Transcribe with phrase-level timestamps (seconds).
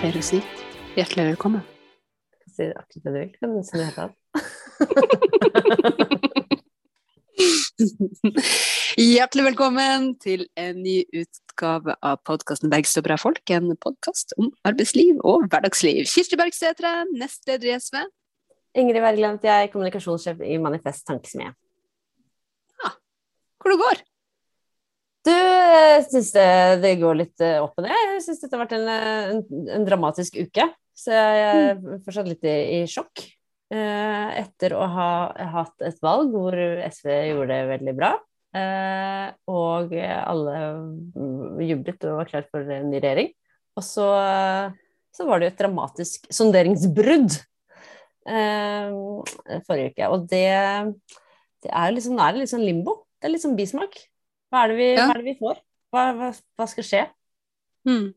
[0.00, 0.38] Eh, er å si?
[0.96, 1.60] Hjertelig velkommen.
[2.48, 3.30] Si akkurat det du vil.
[3.36, 4.16] Kan du noe helt annet?
[9.10, 15.20] Hjertelig velkommen til en ny utgave av podkasten 'Bergstø bra folk', en podkast om arbeidsliv
[15.20, 16.08] og hverdagsliv.
[16.08, 16.72] Kirsti Bergstø
[17.12, 18.00] nestleder i SV.
[18.80, 21.52] Ingrid Wergeland, jeg er kommunikasjonssjef i Manifest Tankesmie.
[23.60, 24.00] Hvor det går?
[25.26, 26.46] Du, jeg syns det,
[26.80, 27.92] det går litt eh, opp og ned.
[28.16, 30.64] Jeg syns dette har vært en, eh, en, en dramatisk uke.
[30.96, 33.24] Så jeg er fortsatt litt i, i sjokk.
[33.70, 35.10] Eh, etter å ha
[35.52, 38.14] hatt et valg hvor SV gjorde det veldig bra.
[38.56, 40.56] Eh, og alle
[41.14, 43.30] mm, jublet og var klar for en ny regjering.
[43.78, 44.08] Og så,
[45.14, 47.36] så var det jo et dramatisk sonderingsbrudd
[48.28, 48.96] eh,
[49.68, 50.08] forrige uke.
[50.10, 50.48] Og det,
[51.64, 53.02] det er liksom, nå er det litt sånn limbo.
[53.20, 54.00] Det er litt sånn bismak.
[54.50, 55.08] Hva er det vi, Ja.
[55.10, 55.60] er det vi får?
[55.94, 57.04] Hva, hva, hva skal skje?
[57.86, 58.10] Hmm.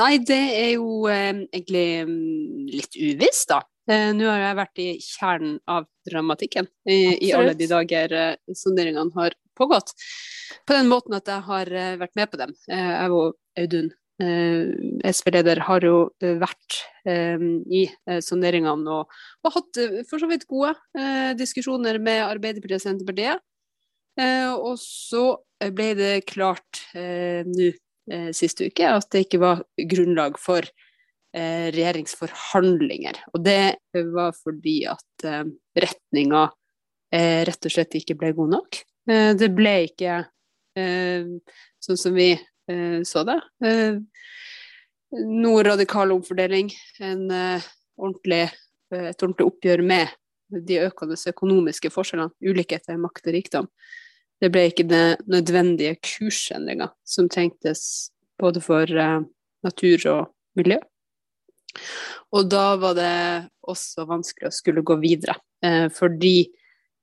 [0.00, 3.60] Nei, det er jo eh, egentlig mm, litt uvisst, da.
[3.86, 6.96] Eh, Nå har jeg vært i kjernen av dramatikken i,
[7.28, 9.92] i alle de dager eh, sonderingene har pågått.
[10.66, 12.56] På den måten at jeg har eh, vært med på dem.
[12.66, 13.92] Eh, jeg og Audun,
[14.24, 17.84] eh, SV-leder, har jo eh, vært eh, i
[18.24, 19.14] sonderingene og,
[19.46, 23.44] og hatt for så vidt gode eh, diskusjoner med Arbeiderpartiet og Senterpartiet.
[24.20, 25.24] Eh, og så
[25.74, 27.70] ble det klart eh, nå
[28.12, 33.22] eh, sist uke at det ikke var grunnlag for eh, regjeringsforhandlinger.
[33.34, 33.76] Og det
[34.14, 35.44] var fordi at eh,
[35.86, 36.46] retninga
[37.14, 38.82] eh, rett og slett ikke ble god nok.
[39.10, 40.18] Eh, det ble ikke
[40.78, 41.30] eh,
[41.82, 43.40] sånn som vi eh, så det.
[43.64, 43.98] Eh,
[45.14, 47.66] noe radikal omfordeling, en, eh,
[47.98, 48.44] ordentlig,
[48.92, 50.14] eh, et ordentlig oppgjør med
[50.54, 53.68] de økende økonomiske forskjellene, ulikheter makt og rikdom.
[54.42, 59.22] Det ble ikke det nødvendige kursendringa som trengtes både for eh,
[59.64, 60.22] natur og
[60.58, 60.80] miljø.
[62.34, 63.14] Og da var det
[63.70, 66.36] også vanskelig å skulle gå videre, eh, fordi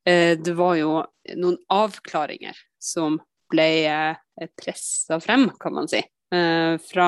[0.08, 1.02] eh, det var jo
[1.40, 3.20] noen avklaringer som
[3.52, 6.00] ble eh, pressa frem, kan man si,
[6.32, 7.06] fra,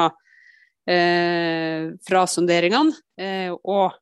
[0.83, 2.91] fra sonderingene,
[3.63, 3.93] og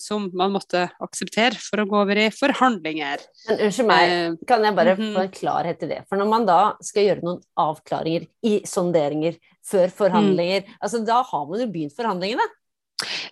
[0.00, 3.24] som man måtte akseptere for å gå over i forhandlinger.
[3.48, 5.12] Men unnskyld meg, Eh, kan jeg bare mhm.
[5.14, 6.00] få en klarhet i det?
[6.08, 10.80] For når man da skal gjøre noen avklaringer i sonderinger før forhandlinger, Mm.
[10.82, 12.46] altså da har man jo begynt forhandlingene.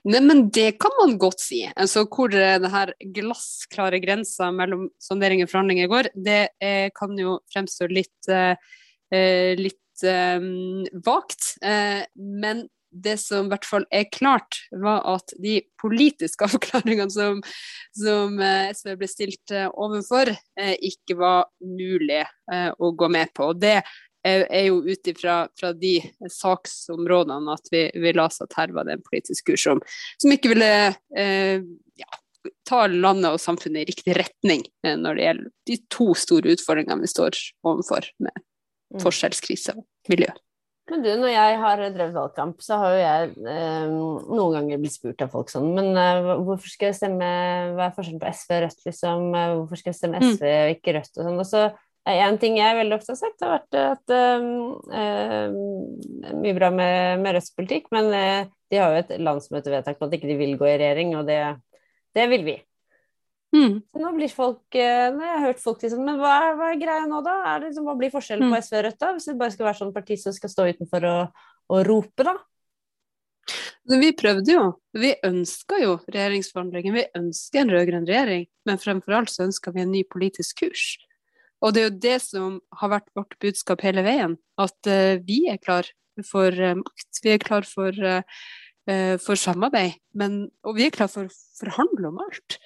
[0.09, 1.63] Nei, men det kan man godt si.
[1.77, 7.17] Altså, hvor eh, det her glassklare grensa mellom sondering og forhandlinger går, det eh, kan
[7.19, 8.55] jo fremstå litt, eh,
[9.13, 10.41] eh, litt eh,
[11.05, 11.57] vagt.
[11.63, 17.41] Eh, men det som i hvert fall er klart, var at de politiske avklaringene som,
[17.97, 23.51] som eh, SV ble stilt eh, overfor, eh, ikke var mulig å gå med på.
[23.53, 23.83] Og det
[24.25, 25.43] er jo ut ifra
[25.77, 25.99] de
[26.33, 29.83] saksområdene at vi, vi oss at her var det en politisk kurs som,
[30.17, 30.71] som ikke ville
[31.13, 31.61] eh,
[32.01, 32.09] ja,
[32.65, 37.13] ta landet og samfunnet i riktig retning når det gjelder de to store utfordringene vi
[37.13, 37.37] står
[37.69, 38.45] overfor, med
[38.89, 39.03] Mm.
[39.05, 40.31] forskjellskrise og miljø.
[40.89, 44.95] Men du, når jeg har drevet valgkamp, så har jo jeg eh, noen ganger blitt
[44.97, 47.29] spurt av folk sånn Men eh, hvorfor skal jeg stemme
[47.77, 49.27] Hva er forskjellen på SV og Rødt, liksom?
[49.37, 50.31] Eh, Hvorfor skal jeg stemme Mm.
[50.33, 51.43] SV og ikke Rødt og sånn?
[51.45, 51.63] Og så
[52.09, 54.47] er en ting jeg veldig ofte har sagt, har vært at eh,
[55.03, 60.09] eh, Mye bra med, med Rødts politikk, men eh, de har jo et landsmøtevedtak på
[60.09, 61.41] at ikke de vil gå i regjering, og det,
[62.17, 62.57] det vil vi.
[63.55, 63.79] Mm.
[63.81, 66.81] Så nå blir folk eh, Nå har jeg hørt folk sånn Men hva hva er
[66.83, 67.39] greia nå, da?
[67.57, 68.53] Det, liksom, hva blir forskjellen Mm.
[68.53, 69.13] på SV og Rødt, da?
[69.17, 71.41] Hvis det bare skal være sånn parti som skal stå utenfor og,
[71.73, 72.35] og rope, da?
[73.89, 74.65] Men vi prøvde jo.
[74.93, 76.97] Vi ønska jo regjeringsforhandlinger.
[76.99, 80.99] Vi ønsker en rød-grønn regjering, men fremfor alt så ønsker vi en ny politisk kurs.
[81.65, 85.47] Og det er jo det som har vært vårt budskap hele veien, at uh, vi
[85.51, 85.89] er klar
[86.29, 87.23] for uh, makt.
[87.25, 92.13] Vi er klar for, uh, for samarbeid, men, og vi er klar for å forhandle
[92.13, 92.61] om alt.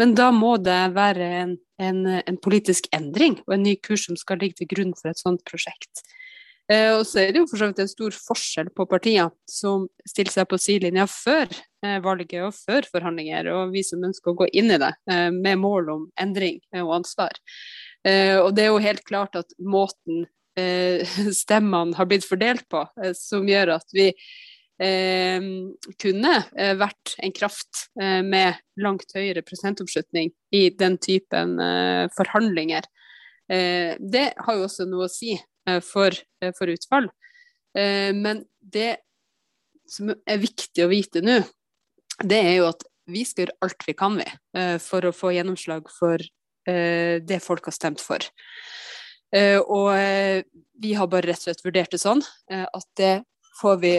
[0.00, 4.16] Men da må det være en, en, en politisk endring og en ny kurs som
[4.16, 6.04] skal ligge til grunn for et sånt prosjekt.
[6.70, 9.88] Eh, og så er det jo for så vidt en stor forskjell på partier som
[10.08, 14.38] stiller seg på sidelinja før eh, valget og før forhandlinger, og vi som ønsker å
[14.44, 17.34] gå inn i det eh, med mål om endring eh, og ansvar.
[18.06, 20.24] Eh, og det er jo helt klart at måten
[20.58, 21.02] eh,
[21.42, 22.86] stemmene har blitt fordelt på,
[23.18, 24.12] som gjør at vi
[24.82, 25.44] eh,
[26.02, 32.88] kunne eh, vært en kraft eh, med langt høyere prosentoppslutning i den typen eh, forhandlinger.
[33.52, 35.34] Det har jo også noe å si
[35.84, 36.14] for,
[36.56, 37.08] for utfall.
[37.74, 39.02] Men det
[39.90, 41.34] som er viktig å vite nå,
[42.22, 44.28] det er jo at vi skal gjøre alt vi kan vi,
[44.80, 46.24] for å få gjennomslag for
[46.64, 48.24] det folk har stemt for.
[49.66, 49.90] Og
[50.86, 53.14] vi har bare rett og slett vurdert det sånn at det
[53.60, 53.96] får vi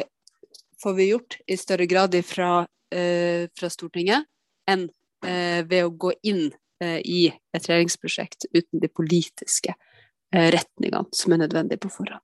[0.83, 4.27] får vi gjort i større grad fra, eh, fra Stortinget
[4.69, 4.89] enn
[5.25, 6.51] eh, ved å gå inn
[6.83, 12.24] eh, i et regjeringsprosjekt uten de politiske eh, retningene som er nødvendige på forhånd.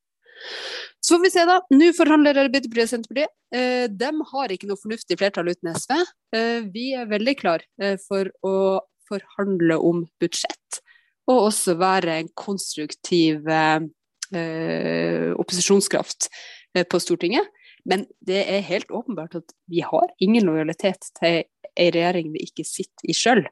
[1.03, 1.57] Så får vi se, da.
[1.75, 3.33] Nå forhandler Arbeiderpartiet og Senterpartiet.
[3.55, 5.95] Eh, de har ikke noe fornuftig flertall uten SV.
[6.35, 7.65] Eh, vi er veldig klar
[8.05, 8.55] for å
[9.09, 10.81] forhandle om budsjett,
[11.29, 13.47] og også være en konstruktiv
[14.29, 16.27] opposisjonskraft
[16.85, 17.47] på Stortinget.
[17.85, 21.43] Men det er helt åpenbart at vi har ingen lojalitet til
[21.79, 23.45] ei regjering vi ikke sitter i sjøl.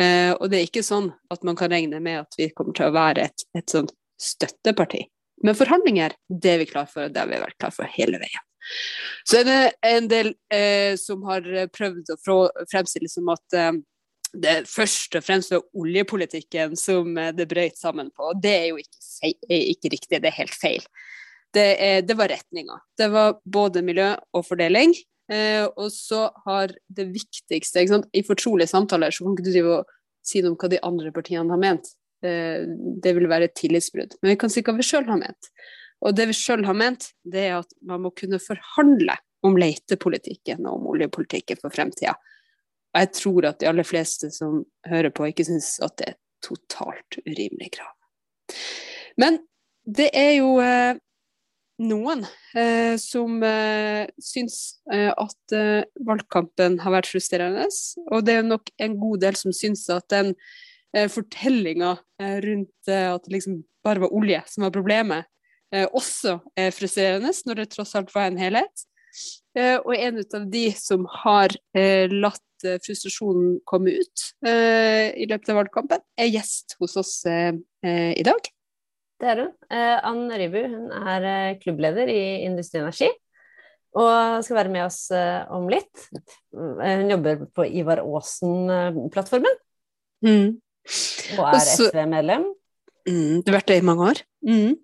[0.00, 2.88] Uh, og det er ikke sånn at man kan regne med at vi kommer til
[2.88, 5.04] å være et, et sånt støtteparti.
[5.42, 8.20] Men forhandlinger, det er vi klar for, og det har vi vært klar for hele
[8.22, 8.44] veien.
[9.26, 12.36] Så er det en del eh, som har prøvd å
[12.70, 13.72] fremstille som at eh,
[14.44, 18.30] det først og fremst var oljepolitikken som det brøt sammen på.
[18.40, 20.86] Det er jo ikke, ikke riktig, det er helt feil
[21.54, 22.78] det, det var retninga.
[22.98, 24.94] Det var både miljø og fordeling.
[25.32, 29.92] Eh, og så har det viktigste I fortrolige samtaler så kan ikke du drive og
[30.26, 31.92] si noe om hva de andre partiene har ment.
[32.24, 32.64] Eh,
[33.02, 34.18] det vil være et tillitsbrudd.
[34.20, 35.52] Men vi kan si hva vi sjøl har ment.
[36.02, 39.16] Og det vi sjøl har ment, det er at man må kunne forhandle
[39.46, 42.16] om letepolitikken og om oljepolitikken for fremtida.
[42.92, 46.18] Og jeg tror at de aller fleste som hører på, ikke syns at det er
[46.42, 47.94] totalt urimelig krav.
[49.18, 49.38] Men
[49.86, 50.98] det er jo eh,
[51.82, 52.24] noen
[52.58, 54.58] eh, som eh, syns
[54.92, 57.66] eh, at eh, valgkampen har vært frustrerende.
[58.10, 60.32] Og det er nok en god del som syns at den
[60.96, 65.28] eh, fortellinga eh, rundt eh, at det liksom bare var olje som var problemet,
[65.72, 68.82] også er frustrerende, når det tross alt var en helhet.
[69.56, 71.54] og en av de som har
[72.12, 78.52] latt frustrasjonen komme ut i løpet av valgkampen, er gjest hos oss i dag.
[79.22, 79.50] Det er hun.
[79.70, 83.06] Eh, Ann Rybu hun er eh, klubbleder i Industri Energi.
[83.94, 86.08] Og skal være med oss eh, om litt.
[86.50, 89.60] Hun jobber på Ivar Aasen-plattformen.
[90.26, 90.56] Mm.
[91.36, 92.48] Og er SV-medlem.
[93.06, 94.22] Mm, du har vært det i mange år.
[94.42, 94.74] Mm.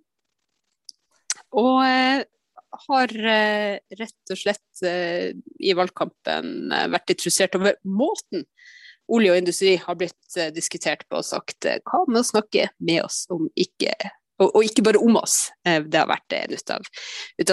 [1.58, 2.22] Og eh,
[2.84, 8.46] har eh, rett og slett eh, i valgkampen vært interessert over måten
[9.08, 13.22] olje og industri har blitt diskutert på og sagt hva med å snakke med oss
[13.32, 13.94] om ikke
[14.38, 15.48] og, og, ikke bare om oss.
[15.66, 16.90] Eh, det har vært en ut av,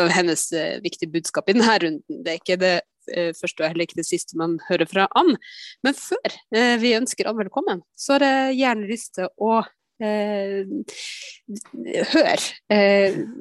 [0.01, 2.21] av hennes uh, viktige budskap i denne runden.
[2.25, 2.75] Det er ikke det
[3.13, 5.35] uh, første og heller ikke det siste man hører fra Ann.
[5.85, 6.37] Men før
[6.81, 9.63] vi ønsker Ann velkommen, så har jeg gjerne lyst til å
[12.11, 12.35] høre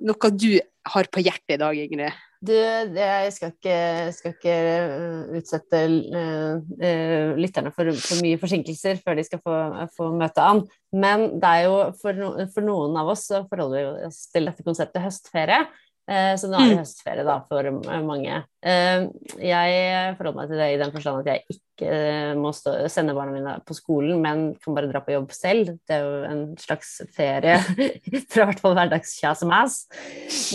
[0.04, 0.52] noe du
[0.84, 2.22] har på hjertet i dag, Ingrid.
[2.44, 3.76] Du, jeg skal ikke,
[4.12, 4.54] skal ikke
[4.84, 9.54] uh, utsette uh, lytterne for, for, mye forsinkelser før de skal få,
[9.96, 10.60] få møte an.
[10.92, 14.50] Men det er jo for, no, for noen av oss så forholder vi oss til
[14.50, 15.62] dette konseptet høstferie.
[16.04, 16.80] Eh, så nå er det mm.
[16.82, 17.68] høstferie da, for
[18.04, 18.40] mange.
[18.60, 19.06] Eh,
[19.40, 23.14] jeg forholder meg til det i den forstand at jeg ikke eh, må stå, sende
[23.16, 25.70] barna mine på skolen, men kan bare dra på jobb selv.
[25.88, 27.54] Det er jo en slags ferie
[28.34, 29.78] fra hvert fall hverdagskjas-mas.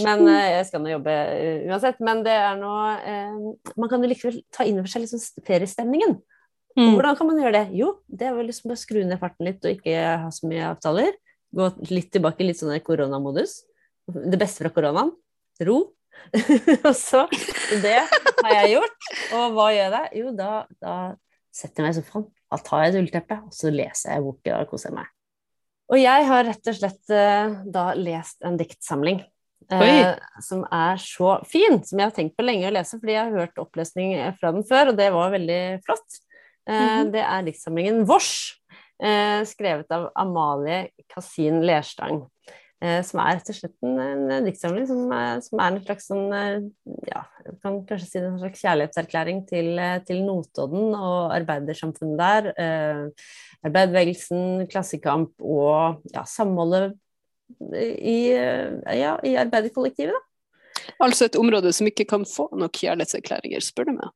[0.06, 1.16] Men jeg skal nå jobbe
[1.72, 1.97] uansett.
[2.06, 2.74] Men det er nå
[3.74, 6.19] Man kan jo likevel ta inn over seg liksom feriestemningen.
[6.78, 6.94] Mm.
[6.94, 7.80] Hvordan kan man gjøre det?
[7.80, 10.69] Jo, det er vel liksom bare skru ned farten litt og ikke ha så mye
[10.69, 11.18] avtaler.
[11.57, 13.64] Gå litt tilbake i litt sånn koronamodus.
[14.06, 15.09] Det beste fra koronaen
[15.68, 15.80] ro.
[16.94, 17.23] så
[17.81, 19.09] Det har jeg gjort.
[19.37, 20.11] Og hva gjør jeg?
[20.21, 20.51] Jo, da,
[20.83, 20.95] da
[21.56, 24.56] setter jeg meg i sofaen, da tar jeg et ullteppe, og så leser jeg boken
[24.59, 25.09] og koser meg.
[25.89, 29.23] Og jeg har rett og slett uh, da lest en diktsamling
[29.69, 33.28] Eh, som er så fin, som jeg har tenkt på lenge å lese, fordi jeg
[33.28, 36.21] har hørt opplesning fra den før, og det var veldig flott.
[36.69, 37.11] Eh, mm -hmm.
[37.11, 38.56] Det er diktsamlingen Vårs,
[39.45, 42.28] skrevet av Amalie Kasin Lerstang.
[42.80, 43.98] Eh, som er rett og slett en,
[44.31, 45.09] en diktsamling som,
[45.44, 46.62] som, er en slags sånn eh,
[47.09, 47.26] Ja,
[47.59, 52.48] kan kanskje si det en slags kjærlighetserklæring til, eh, til Notodden og arbeidersamfunnet der.
[52.56, 53.28] Eh,
[53.68, 56.95] arbeiderbevegelsen, klassekamp og ja, samholdet
[57.59, 60.94] i, ja, i arbeiderkollektivet, da.
[61.04, 64.16] Altså et område som ikke kan få nok kjærlighetserklæringer, spør du meg.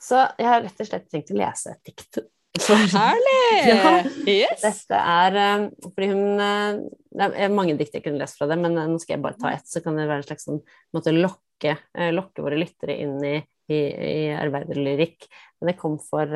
[0.00, 2.22] Så jeg har rett og slett tenkt å lese et dikt
[2.66, 3.58] Herlig!
[3.70, 3.92] ja.
[4.26, 4.62] yes.
[4.64, 8.76] Dette er um, fordi hun Det er mange dikt jeg kunne lest fra det, men
[8.78, 10.60] uh, nå skal jeg bare ta ett, så kan det være en slags sånn
[10.96, 11.74] måte lokke,
[12.14, 13.34] lokke våre lyttere inn i,
[13.70, 15.26] i, i arbeiderlyrikk.
[15.58, 16.30] Men det kom for,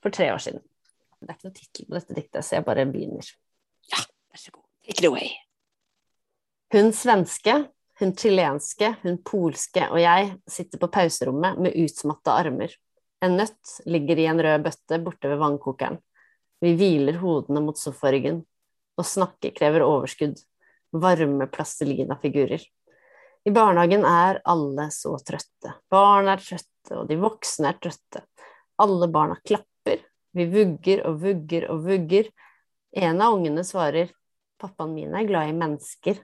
[0.00, 0.64] for, tre år siden.
[1.20, 3.28] Det er ikke noe tittel på dette diktet, så jeg bare begynner.
[3.92, 4.00] Ja,
[4.32, 4.64] vær så god.
[4.88, 5.28] Take it away.
[6.72, 7.54] Hun svenske,
[8.00, 12.72] hun chilenske, hun polske og jeg sitter på pauserommet med utmatta armer.
[13.20, 15.98] En nøtt ligger i en rød bøtte borte ved vannkokeren.
[16.60, 18.42] Vi hviler hodene mot sofaryggen.
[18.96, 20.38] Å snakke krever overskudd.
[20.92, 22.62] Varme plastelina-figurer.
[23.44, 25.76] I barnehagen er alle så trøtte.
[25.92, 28.24] Barn er trøtte, og de voksne er trøtte.
[28.80, 30.02] Alle barna klapper.
[30.36, 32.28] Vi vugger og vugger og vugger.
[32.96, 34.12] En av ungene svarer
[34.60, 36.20] pappaen min er glad i mennesker,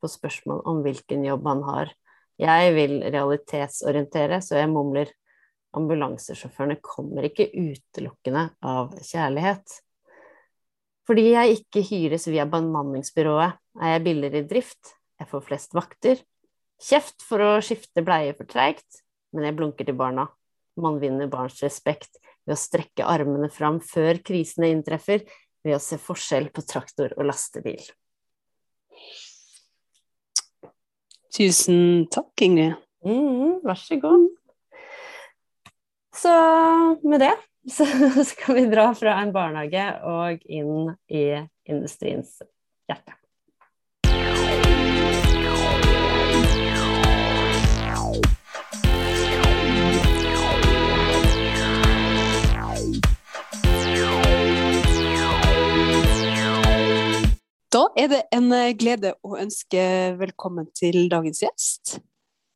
[0.00, 1.92] på spørsmål om hvilken jobb han har.
[2.38, 5.10] Jeg vil realitetsorientere, så jeg mumler
[5.76, 9.80] ambulansesjåførene kommer ikke utelukkende av kjærlighet.
[11.06, 16.24] Fordi jeg ikke hyres via bemanningsbyrået, er jeg billigere i drift, jeg får flest vakter,
[16.76, 19.00] Kjeft for å skifte bleie for treigt,
[19.32, 20.28] men jeg blunker til barna.
[20.76, 25.24] Man vinner barns respekt ved å strekke armene fram før krisene inntreffer,
[25.64, 27.80] ved å se forskjell på traktor og lastebil.
[31.36, 32.76] Tusen takk, Ingrid.
[33.06, 34.28] Mm, vær så god.
[36.16, 36.30] Så
[37.02, 37.36] med det
[37.70, 37.84] så
[38.24, 41.26] skal vi dra fra en barnehage og inn i
[41.68, 42.38] industriens
[42.88, 43.12] hjerte.
[57.76, 59.82] Da er det en glede å ønske
[60.16, 61.98] velkommen til dagens gjest.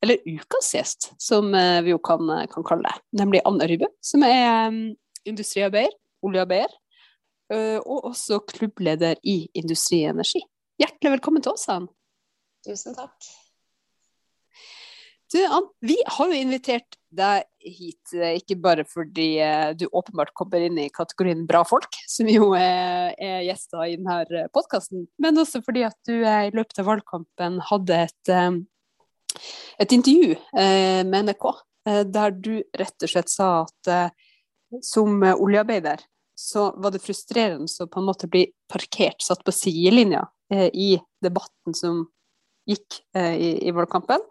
[0.00, 3.21] Eller ukas gjest, som eh, vi jo kan, eh, kan kalle det.
[3.21, 4.73] Nemlig Anne Rybø, som er
[5.28, 6.78] industriarbeider, oljearbeider.
[7.50, 10.38] Og også klubbleder i Industri Energi.
[10.78, 11.90] Hjertelig velkommen til oss, Anne.
[12.62, 13.16] Tusen takk.
[15.30, 20.33] Du, Ann, vi har jo invitert deg hit, eh, ikke bare fordi eh, du åpenbart
[20.35, 25.38] kommer inn i kategorien bra folk, som jo er, er gjester i denne podkasten, men
[25.38, 28.33] også fordi at du eh, i løpet av valgkampen hadde et,
[29.80, 31.47] et intervju med NRK,
[32.12, 34.12] der du rett og slett sa at
[34.85, 36.02] som oljearbeider
[36.37, 40.94] så var det frustrerende å på en måte bli parkert, satt på sidelinja i
[41.25, 42.04] debatten som
[42.68, 44.23] gikk i, valgkampen.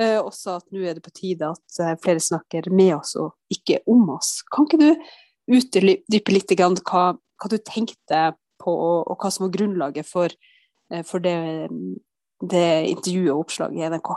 [0.00, 3.34] Og også at nå er det på tide at eh, flere snakker med oss og
[3.52, 4.38] ikke om oss.
[4.48, 8.22] Kan ikke du utdype litt hva, hva, du tenkte
[8.62, 10.32] på, og, hva som var grunnlaget for,
[10.90, 11.36] eh, for det,
[12.40, 14.14] det, intervjuet og oppslaget i NRK?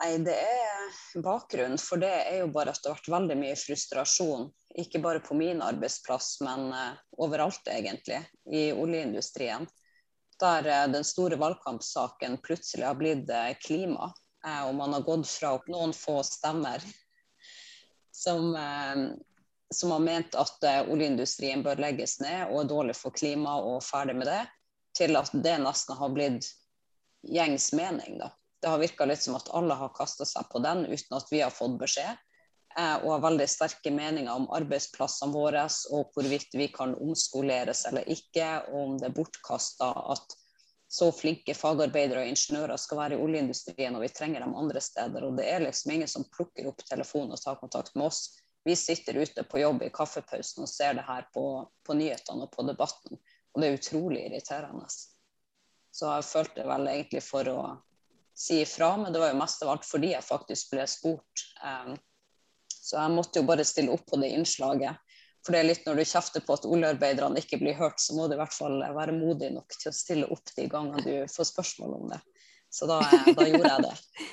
[0.00, 3.58] Nei, det er Bakgrunnen for det er jo bare at det har vært veldig mye
[3.58, 4.48] frustrasjon.
[4.82, 8.18] Ikke bare på min arbeidsplass, men uh, overalt, egentlig,
[8.50, 9.68] i oljeindustrien
[10.42, 14.10] der uh, den store valgkampsaken plutselig har blitt uh, klima.
[14.44, 16.82] Og man har gått fra noen få stemmer
[18.12, 18.50] som,
[19.72, 24.18] som har ment at oljeindustrien bør legges ned og er dårlig for klimaet og ferdig
[24.18, 24.42] med det,
[25.00, 26.50] til at det nesten har blitt
[27.24, 28.20] gjengs mening.
[28.20, 28.28] Da.
[28.64, 31.42] Det har virka litt som at alle har kasta seg på den uten at vi
[31.44, 32.22] har fått beskjed.
[32.78, 38.48] Og har veldig sterke meninger om arbeidsplassene våre og hvorvidt vi kan omskoleres eller ikke,
[38.72, 40.32] og om det er bortkasta at
[40.96, 45.28] så flinke fagarbeidere og ingeniører skal være i oljeindustrien, og vi trenger dem andre steder.
[45.28, 48.24] Og det er liksom ingen som plukker opp telefonen og tar kontakt med oss.
[48.64, 51.48] Vi sitter ute på jobb i kaffepausen og ser det her på,
[51.84, 53.20] på nyhetene og på debatten,
[53.52, 54.88] og det er utrolig irriterende.
[55.92, 57.58] Så jeg følte vel egentlig for å
[58.34, 61.46] si ifra, men det var jo mest av alt fordi jeg faktisk ble spurt.
[61.62, 61.94] Um,
[62.74, 65.00] så jeg måtte jo bare stille opp på det innslaget.
[65.44, 68.28] For det er litt når du kjefter på at oljearbeiderne ikke blir hørt, så må
[68.28, 71.50] du i hvert fall være modig nok til å stille opp de gangene du får
[71.52, 72.20] spørsmål om det.
[72.72, 73.02] Så da,
[73.36, 73.94] da gjorde jeg det.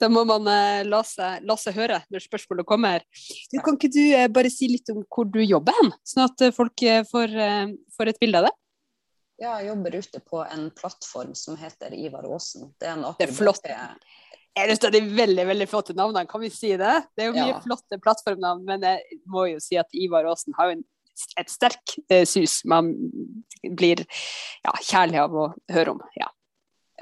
[0.00, 3.04] Da må man uh, la, seg, la, seg, høre når spørsmålet kommer.
[3.52, 6.42] Du, kan ikke du uh, bare si litt om hvor du jobber hen, sånn at
[6.56, 6.82] folk
[7.12, 7.36] får,
[7.94, 8.52] får, et bilde av det?
[9.36, 12.70] Ja, jeg jobber ute på en plattform som heter Ivar Aasen.
[12.80, 13.66] Det er, det er flott
[14.56, 16.94] er et av de veldig veldig flotte navnene, kan vi si det?
[17.16, 17.62] Det er jo mye ja.
[17.64, 20.86] flotte plattformnavn, men jeg må jo si at Ivar Aasen har jo en,
[21.40, 22.94] et sterk eh, sus man
[23.62, 24.02] blir
[24.64, 26.02] ja, kjærlig av å høre om.
[26.16, 26.30] Ja,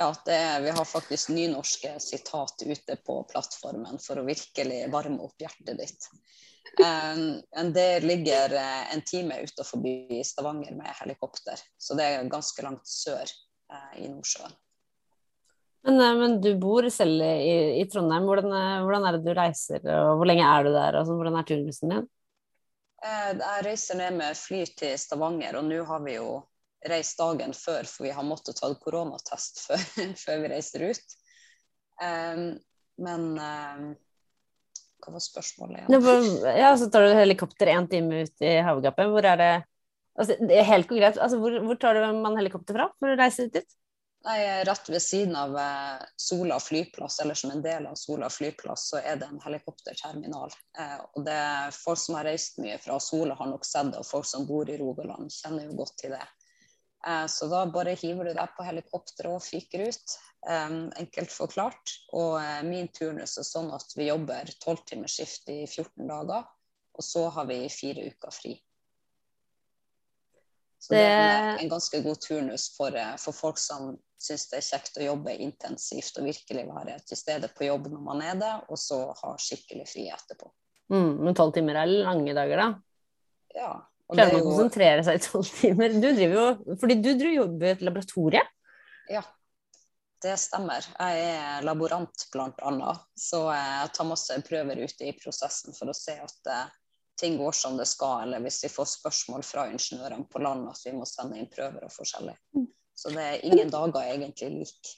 [0.01, 5.47] ja er, vi har faktisk nynorske sitat ute på plattformen for å virkelig varme opp
[5.47, 6.11] hjertet ditt.
[6.81, 9.85] Um, det ligger uh, en time utenfor
[10.25, 13.25] Stavanger med helikopter, så det er ganske langt sør
[13.73, 14.57] uh, i Nordsjøen.
[15.85, 18.25] Men, eh, men, du bor selv i, i Trondheim.
[18.29, 20.99] Hvordan, eh, hvordan, er det du reiser, og hvor lenge er du der?
[21.01, 22.07] Altså, hvordan er turnusen din?
[23.05, 26.39] Eh, jeg reiser ned med fly til Stavanger, og nå har vi jo
[26.89, 29.85] reist dagen før, for vi har måttet ta koronatest før,
[30.25, 31.19] før vi reiser ut.
[32.01, 32.49] Um,
[33.05, 33.85] men um,
[35.05, 36.27] hva var spørsmålet igjen?
[36.59, 39.13] Ja, så tar du helikopter én time ut i havgapet.
[39.13, 39.53] Hvor er det
[40.19, 43.19] altså, det er helt konkret, altså, hvor, hvor tar du man helikopter fra for å
[43.21, 43.77] reise dit?
[44.25, 48.87] Nei, Rett ved siden av eh, Sola flyplass, eller som en del av Sola flyplass,
[48.89, 50.55] så er det en helikopterterminal.
[50.81, 54.01] Eh, og det er Folk som har reist mye fra Sola, har nok sett det,
[54.01, 56.25] og folk som bor i Rogaland, kjenner jo godt til det.
[57.05, 60.17] Eh, så da bare hiver du deg på helikopteret og fyker ut.
[60.45, 61.95] Enkelt forklart.
[62.13, 62.37] Og
[62.69, 66.45] min turnus er sånn at vi jobber tolvtimersskift i 14 dager.
[66.95, 68.55] Og så har vi fire uker fri.
[70.85, 74.67] Så det, det er en ganske god turnus for, for folk som syns det er
[74.67, 78.53] kjekt å jobbe intensivt og virkelig være til stede på jobb når man er det,
[78.69, 80.51] og så ha skikkelig fri etterpå.
[80.93, 82.69] Mm, men tolv timer er lange dager, da?
[83.57, 83.71] Ja.
[84.13, 85.97] Klarer man å konsentrere seg i tolv timer?
[85.97, 88.43] Du driver jo Fordi du jobber i et laboratorie?
[89.09, 89.23] Ja,
[90.25, 90.87] det stemmer.
[90.99, 93.03] Jeg er laborant, annet.
[93.19, 96.73] Så jeg tar masse prøver ute i prosessen for å se at eh,
[97.21, 100.81] ting går som det skal, eller hvis vi får spørsmål fra ingeniørene på land at
[100.87, 102.35] vi må sende inn prøver og forskjellig.
[102.57, 102.71] Mm.
[102.95, 104.97] Så det er ingen dager egentlig like.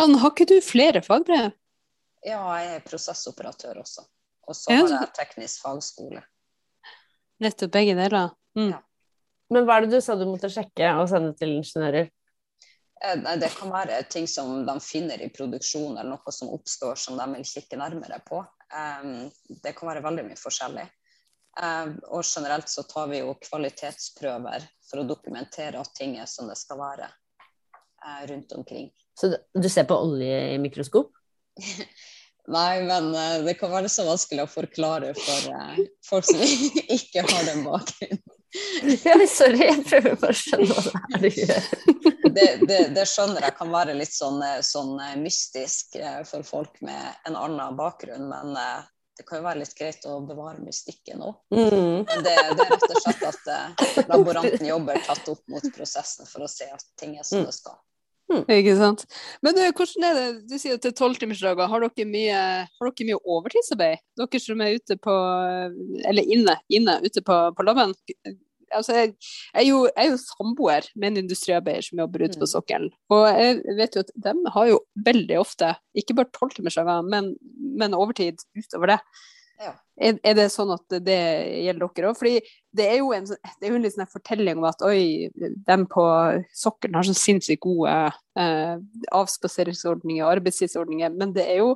[0.00, 1.52] Ann, har ikke du flere fagbrev?
[2.24, 4.06] Ja, jeg er prosessoperatør også.
[4.48, 6.24] Og så har jeg teknisk fagskole.
[7.42, 8.32] Nettopp begge deler.
[8.56, 8.72] Mm.
[8.72, 8.80] Ja.
[9.52, 12.08] Men hva er det du sa du måtte sjekke og sende til ingeniører?
[13.04, 17.18] Eh, det kan være ting som de finner i produksjon, eller noe som oppstår som
[17.20, 18.44] de vil kikke nærmere på.
[19.62, 20.84] Det kan være veldig mye forskjellig.
[22.10, 26.56] Og generelt så tar vi jo kvalitetsprøver for å dokumentere at ting er som det
[26.60, 28.90] skal være eh, rundt omkring.
[29.18, 31.14] Så du ser på olje i mikroskop?
[32.54, 36.42] Nei, men uh, det kan være så vanskelig å forklare for folk som
[36.98, 38.33] ikke har den bakgrunnen.
[39.04, 41.68] Ja, sorry, jeg prøver bare å skjønne hva det er du gjør.
[42.34, 47.26] Det, det, det, skjønner jeg kan være litt sånn, sånn mystisk uh, for folk med
[47.28, 48.54] en annen bakgrunn, men
[49.16, 51.36] det kan jo være litt greit å bevare mystikken òg.
[51.54, 52.02] Mm.
[52.08, 56.46] Det, det, er rett og slett at eh, laboranten jobber tatt opp mot prosessen for
[56.46, 57.46] å se at ting er som mm.
[57.46, 57.76] det skal.
[58.32, 58.42] Mm.
[58.56, 59.04] Ikke sant.
[59.44, 61.70] Men hvordan er det, du sier at det er tolvtimersdager.
[61.70, 64.02] Har, dere mye, har dere mye overtidsarbeid?
[64.18, 65.14] Dere som er ute på,
[66.10, 67.94] eller inne, inne ute på, på laben
[68.74, 69.12] altså jeg,
[69.54, 72.52] er jo, jeg, er jo, samboer med en industriarbeider som jobber ute på mm.
[72.54, 72.90] sokkelen.
[73.14, 77.34] Og jeg vet jo at de har jo veldig ofte, ikke bare tolvtimersdager, men,
[77.78, 79.00] men overtid utover det.
[79.62, 79.72] Ja.
[79.94, 81.20] Er, er, det sånn at det
[81.62, 82.18] gjelder dere òg?
[82.18, 82.34] Fordi
[82.74, 86.06] det er jo en, det er jo en sånn fortelling om at oi, de på
[86.58, 87.92] sokkelen har så sinnssykt gode
[88.40, 88.74] eh,
[89.14, 91.70] avspaseringsordninger, arbeidstidsordninger, men det er jo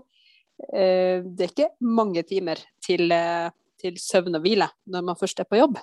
[0.72, 3.46] eh, det er ikke mange timer til, eh,
[3.78, 5.78] til søvn og hvile når man først er på jobb.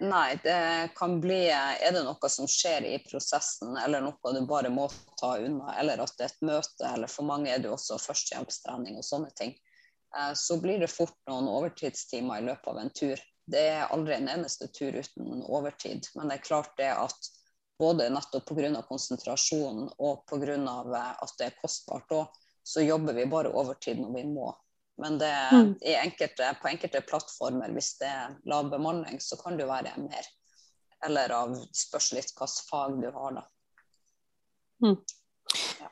[0.00, 4.70] Nei, det kan bli Er det noe som skjer i prosessen, eller noe du bare
[4.72, 4.86] må
[5.20, 7.98] ta unna, eller at det er et møte, eller for mange er det jo også
[8.00, 9.52] førstehjelpstrening og sånne ting,
[10.16, 13.20] eh, så blir det fort noen overtidstimer i løpet av en tur.
[13.50, 17.30] Det er aldri en eneste tur uten overtid, men det er klart det at
[17.80, 18.72] både nettopp pga.
[18.88, 20.56] konsentrasjonen og pga.
[20.56, 24.48] Eh, at det er kostbart òg, så jobber vi bare overtid når vi må.
[25.00, 25.70] Men det, mm.
[26.04, 30.28] enkelte, på enkelte plattformer, hvis det er lav bemanning, så kan det jo være mer.
[31.06, 33.46] Eller av spørs litt hvilket fag du har, da.
[34.84, 34.98] Mm.
[35.80, 35.88] Ja.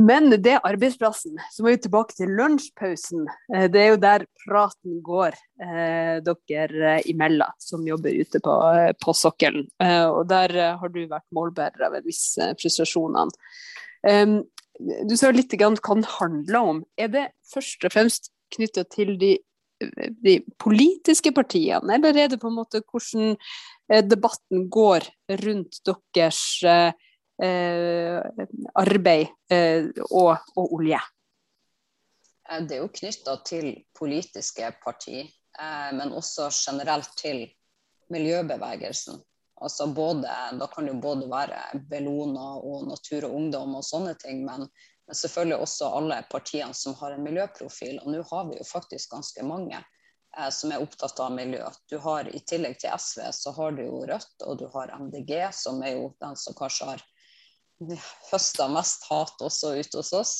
[0.00, 1.36] Men det er arbeidsplassen.
[1.52, 3.26] Så må vi tilbake til lunsjpausen.
[3.54, 8.92] Eh, det er jo der praten går eh, dere imellom som jobber ute på, eh,
[8.96, 9.68] på sokkelen.
[9.82, 13.36] Eh, og der eh, har du vært målbærer av en viss eh, frustrasjonene.
[14.02, 14.40] Um,
[15.06, 16.80] du sa litt hva det handler om.
[16.98, 19.36] Er det først og fremst knytta til de,
[20.24, 23.34] de, politiske partiene, eller er det på en måte hvordan
[23.90, 25.08] eh, debatten går
[25.42, 25.80] rundt
[26.14, 26.92] deres eh,
[28.74, 31.00] arbeid eh, og, og, olje?
[32.50, 35.26] Eh, det er jo knytta til politiske partier,
[35.58, 37.44] eh, men også generelt til
[38.12, 39.20] miljøbevegelsen.
[39.62, 44.16] Altså både, da kan det jo både være Bellona og Natur og Ungdom og sånne
[44.18, 44.66] ting, men
[45.12, 47.98] men selvfølgelig også alle partiene som har en miljøprofil.
[48.00, 51.66] Og nå har vi jo faktisk ganske mange eh, som er opptatt av miljø.
[51.92, 55.34] Du har I tillegg til SV så har du jo Rødt og du har MDG,
[55.52, 57.02] som er jo den som kanskje har
[58.30, 60.32] høsta mest hat også ute hos oss.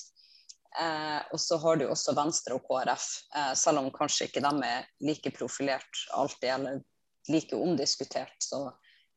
[0.80, 4.70] Eh, og så har du også Venstre og KrF, eh, selv om kanskje ikke de
[4.70, 6.80] er like profilert alltid, eller
[7.28, 8.70] like omdiskutert, så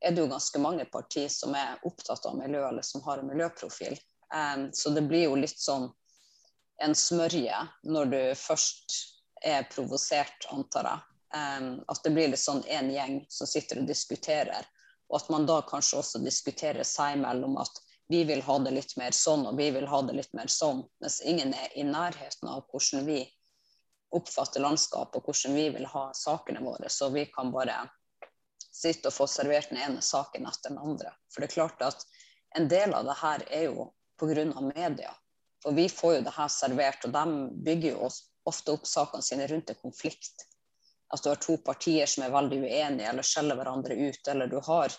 [0.03, 3.31] er det jo ganske mange partier som er opptatt av miljø, eller som har en
[3.31, 3.95] miljøprofil.
[4.35, 5.87] Um, så det blir jo litt sånn
[6.83, 8.95] en smørje når du først
[9.45, 11.03] er provosert, antar jeg.
[11.35, 14.67] Um, at det blir litt sånn en gjeng som sitter og diskuterer.
[15.07, 18.93] Og at man da kanskje også diskuterer seg imellom at vi vil ha det litt
[18.97, 20.83] mer sånn, og vi vil ha det litt mer sånn.
[21.01, 23.23] Mens ingen er i nærheten av hvordan vi
[24.15, 26.89] oppfatter landskapet, og hvordan vi vil ha sakene våre.
[26.89, 27.85] Så vi kan bare
[28.75, 31.15] sitte og få servert den ene saken etter den andre.
[31.31, 32.05] For det er klart at
[32.59, 34.61] en del av det her er jo pga.
[34.75, 35.13] media.
[35.63, 37.25] For vi får jo det her servert, og de
[37.65, 38.09] bygger jo
[38.45, 40.45] ofte opp sakene sine rundt en konflikt.
[41.13, 44.59] At du har to partier som er veldig uenige eller skjeller hverandre ut, eller du
[44.65, 44.93] har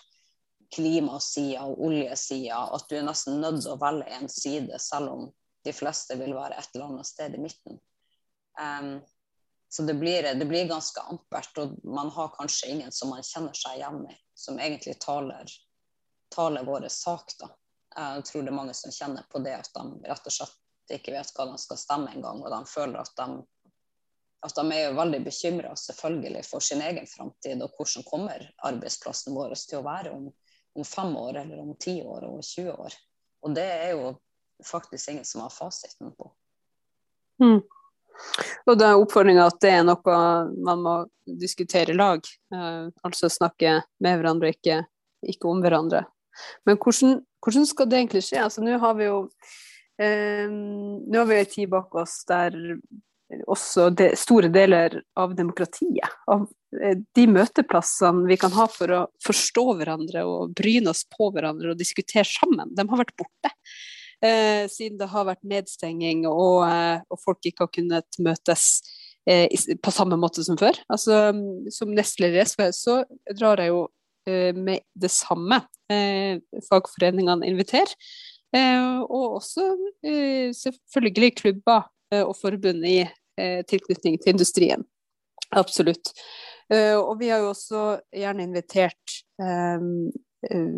[0.75, 5.29] klimasida og oljesida at du er nesten nødt til å velge en side, selv om
[5.63, 7.79] de fleste vil være et eller annet sted i midten.
[8.59, 8.97] Um,
[9.69, 13.55] så det blir, det blir, ganske ampert, og man har kanskje ingen som man kjenner
[13.57, 15.51] seg igjen i, som egentlig taler,
[16.33, 17.35] taler vår sak.
[17.39, 17.51] da.
[17.97, 21.15] Jeg tror det er mange som kjenner på det at de rett og slett ikke
[21.15, 23.25] vet hva de skal stemme engang, og de føler at de,
[24.45, 29.55] at de er veldig bekymra selvfølgelig for sin egen framtid, og hvordan kommer arbeidsplassen vår
[29.59, 30.29] til å være om,
[30.77, 32.99] om fem år, eller om ti år og 20 år.
[33.43, 34.13] Og det er jo
[34.65, 36.31] faktisk ingen som har fasiten på.
[37.43, 37.59] Mm.
[38.67, 40.19] Og da er oppfordringa at det er noe
[40.65, 40.95] man må
[41.27, 42.23] diskutere i lag.
[42.53, 44.81] Eh, altså snakke med hverandre, ikke,
[45.33, 46.05] ikke om hverandre.
[46.67, 48.43] Men hvordan, hvordan, skal det egentlig skje?
[48.45, 49.17] Altså, nå har vi jo
[50.01, 52.55] eh, nå har vi en tid bak oss der
[53.51, 59.01] også de, store deler av demokratiet, av uh, de møteplassene vi kan ha for å
[59.19, 63.51] forstå hverandre og bryne oss på hverandre og diskutere sammen, de har vært borte
[64.23, 68.65] eh, siden det har vært nedstenging og, eh, og, folk ikke har kunnet møtes
[69.29, 69.47] eh,
[69.83, 70.77] på samme måte som før.
[70.91, 71.31] Altså,
[71.73, 72.99] som nestleder i SV så
[73.37, 73.93] drar jeg jo eh,
[74.57, 75.61] med det samme
[75.91, 77.93] eh, fagforeningene inviterer.
[78.55, 79.69] Eh, og også
[80.55, 81.89] selvfølgelig klubber
[82.23, 83.01] og forbund i
[83.67, 84.85] tilknytning til industrien.
[85.51, 86.13] Absolutt.
[86.71, 87.81] Og vi har jo også
[88.15, 89.17] gjerne invitert
[90.45, 90.69] Eh,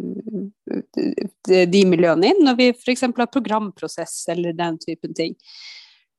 [1.70, 3.04] de miljøene inn, når vi f.eks.
[3.04, 5.36] har programprosess eller den typen ting.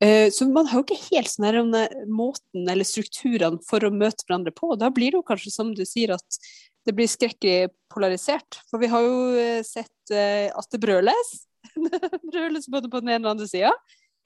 [0.04, 1.72] Eh, så man har jo ikke helt sånn her om
[2.12, 4.74] måten eller strukturene for å møte hverandre på.
[4.80, 6.40] Da blir det jo kanskje som du sier at
[6.86, 8.60] det blir skrekkelig polarisert.
[8.70, 11.32] For vi har jo eh, sett at det brøles.
[12.32, 13.72] brøles både på den ene og den andre sida.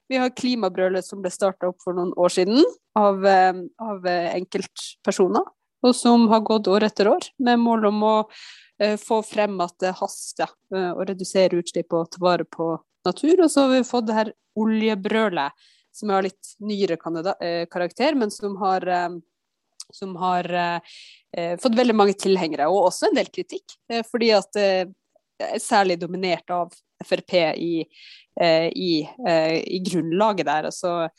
[0.09, 2.61] Vi har klimabrølet som ble starta opp for noen år siden
[2.97, 5.45] av, av enkeltpersoner,
[5.85, 8.13] og som har gått år etter år med mål om å
[8.81, 12.73] Eh, få frem at det haster eh, å redusere utslipp og ta vare på
[13.07, 13.45] natur.
[13.45, 16.97] Og så har vi fått det her oljebrølet, som har litt nyere
[17.39, 18.83] eh, karakter, men som har,
[19.93, 20.47] som har
[21.61, 23.75] fått veldig mange tilhengere, og også en del kritikk.
[24.09, 26.73] fordi at det er særlig dominert av
[27.05, 27.83] Frp i,
[28.71, 30.69] i, i grunnlaget der.
[30.71, 31.09] altså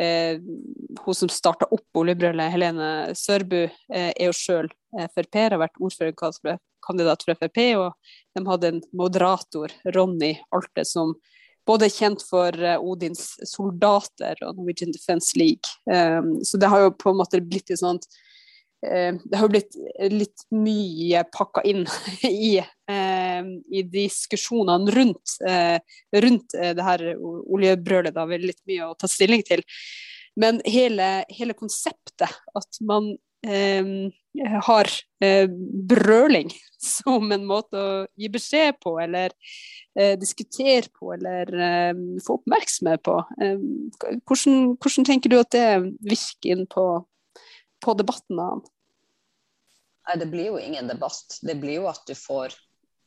[0.00, 0.40] Eh,
[1.04, 4.70] hun som starta opp oljebrølet, Helene Sørbu, eh, er jo sjøl
[5.14, 7.60] Frp, har vært ordførerkandidat for Frp.
[7.80, 11.14] Og de hadde en moderator, Ronny Alte, som
[11.70, 15.70] både er kjent for eh, Odins soldater og Norwegian Defence League.
[15.86, 18.02] Um, så det har jo på en måte blitt litt sånn
[18.86, 19.76] Eh, det har blitt
[20.08, 21.82] litt mye pakka inn
[22.28, 25.76] i, eh, i diskusjonene rundt, eh,
[26.24, 28.14] rundt det her oljebrølet.
[28.16, 29.64] Da vel litt mye å ta stilling til.
[30.40, 33.12] Men hele, hele konseptet, at man
[33.44, 34.08] eh,
[34.66, 34.90] har
[35.24, 35.48] eh,
[35.90, 39.34] brøling som en måte å gi beskjed på, eller
[39.98, 41.52] eh, diskutere på, eller
[42.24, 43.16] få oppmerksomhet på.
[43.36, 45.68] Hvordan, hvordan, tenker du at det
[46.00, 46.88] virker inn på
[47.80, 48.60] på debatten av
[50.08, 51.38] Nei, det blir jo ingen debatt.
[51.42, 52.54] Det blir jo at du får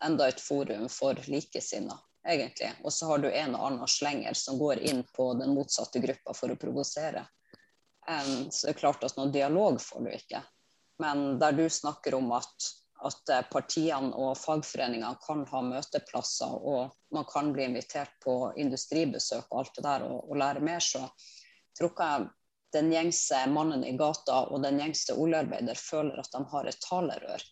[0.05, 2.69] enda et forum for likesinnede, egentlig.
[2.85, 6.35] Og så har du en og annen slenger som går inn på den motsatte gruppa
[6.37, 7.25] for å provosere.
[8.07, 10.43] Um, så det er klart at noen dialog får du ikke.
[11.01, 12.67] Men der du snakker om at,
[13.07, 19.63] at partiene og fagforeningene kan ha møteplasser, og man kan bli invitert på industribesøk og
[19.63, 21.07] alt det der og, og lære mer, så
[21.77, 22.29] tror jeg
[22.73, 27.43] den gjengse mannen i gata og den gjengse oljearbeider føler at de har et talerør.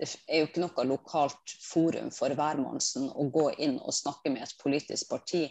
[0.00, 4.46] Det er jo ikke noe lokalt forum for hvermannsen å gå inn og snakke med
[4.46, 5.42] et politisk parti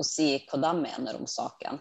[0.00, 1.80] og si hva de mener om saken.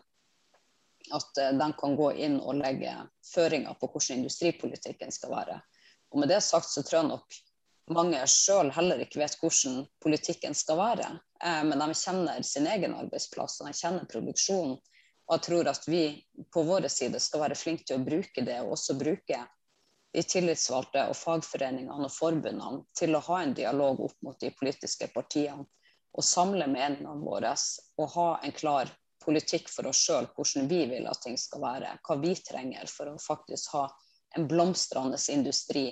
[1.16, 2.96] At eh, de kan gå inn og legge
[3.34, 5.60] føringer på hvordan industripolitikken skal være.
[6.14, 7.40] Og med det sagt så tror jeg nok
[7.94, 11.10] mange sjøl heller ikke vet hvordan politikken skal være.
[11.44, 14.78] Eh, men de kjenner sin egen arbeidsplass og de kjenner produksjonen
[15.30, 16.04] og jeg tror at vi
[16.54, 19.44] på vår side skal være flinke til å bruke det, og også bruke
[20.10, 25.12] de tillitsvalgte og fagforeningene og forbundene til å ha en dialog opp mot de politiske
[25.14, 25.68] partiene.
[26.18, 27.54] Og samle meningene våre
[28.02, 28.90] og ha en klar
[29.30, 31.96] politikk for oss sjøl, hvordan vi vil at ting skal være.
[32.04, 33.88] Hva vi trenger for å faktisk ha
[34.38, 35.88] en blomstrende industri.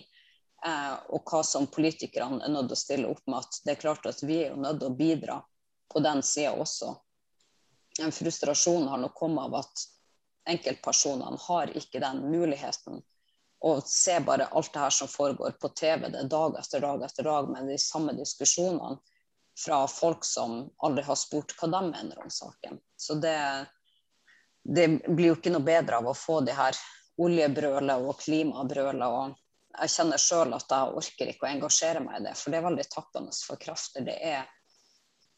[0.66, 3.46] Eh, og hva som politikerne er nødt til å stille opp med.
[3.46, 5.42] at Det er klart at vi er jo nødt til å bidra
[5.88, 6.96] på den sida også
[8.00, 9.86] en frustrasjon har nok kommet av at
[10.50, 13.02] enkeltpersonene har ikke den muligheten
[13.66, 17.04] å se bare alt det her som foregår på TV det er dag etter dag
[17.04, 19.00] etter dag med de samme diskusjonene
[19.66, 22.78] fra folk som aldri har spurt hva de mener om saken.
[22.98, 23.40] Så det,
[24.64, 26.78] det blir jo ikke noe bedre av å få de her
[27.18, 29.08] oljebrølet og klimabrølet.
[29.08, 32.60] Og jeg kjenner sjøl at jeg orker ikke å engasjere meg i det, for det
[32.60, 34.06] er veldig tappende for krafter.
[34.06, 34.46] Det er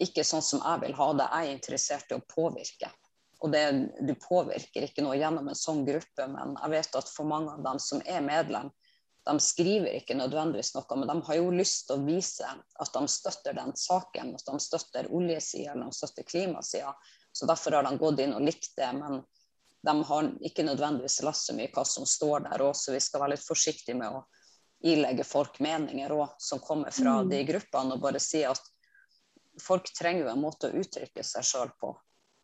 [0.03, 1.29] ikke sånn som jeg vil ha det.
[1.29, 2.91] Jeg er interessert i å påvirke.
[3.39, 3.63] Og det,
[4.03, 7.63] du påvirker ikke noe gjennom en sånn gruppe, men jeg vet at for mange av
[7.63, 8.67] dem som er medlem,
[9.25, 13.11] de skriver ikke nødvendigvis noe, men de har jo lyst til å vise at de
[13.11, 16.93] støtter den saken, at de støtter oljesida eller de støtter klimasida.
[17.31, 18.89] Så derfor har de gått inn og likt det.
[18.97, 19.21] Men
[19.85, 23.23] de har ikke nødvendigvis lest så mye hva som står der òg, så vi skal
[23.23, 24.25] være litt forsiktige med å
[24.89, 27.31] ilegge folk meninger òg som kommer fra mm.
[27.31, 28.61] de gruppene, og bare si at
[29.61, 31.93] folk trenger jo en måte å uttrykke seg sjøl på.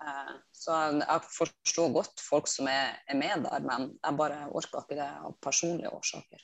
[0.03, 4.99] Eh, så jeg forstår godt folk som er, med der, men jeg bare orker ikke
[4.99, 6.43] det av personlige årsaker.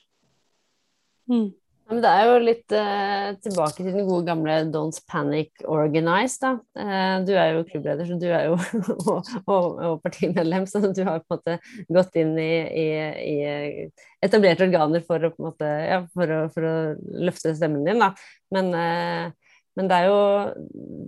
[1.32, 1.50] Mm.
[1.92, 6.52] Ja, det er jo litt eh, tilbake til den gode gamle Don't Panic Organize, da.
[6.78, 8.56] Eh, du er jo klubbleder, så du er jo
[9.10, 11.58] og, og, og, partimedlem, så du har på en måte
[11.92, 12.52] gått inn i,
[12.84, 12.86] i,
[13.26, 16.74] i etablerte organer for å, måte, ja, for, å, for å,
[17.26, 18.12] løfte stemmen din, da.
[18.54, 20.18] Men, eh, men, det er jo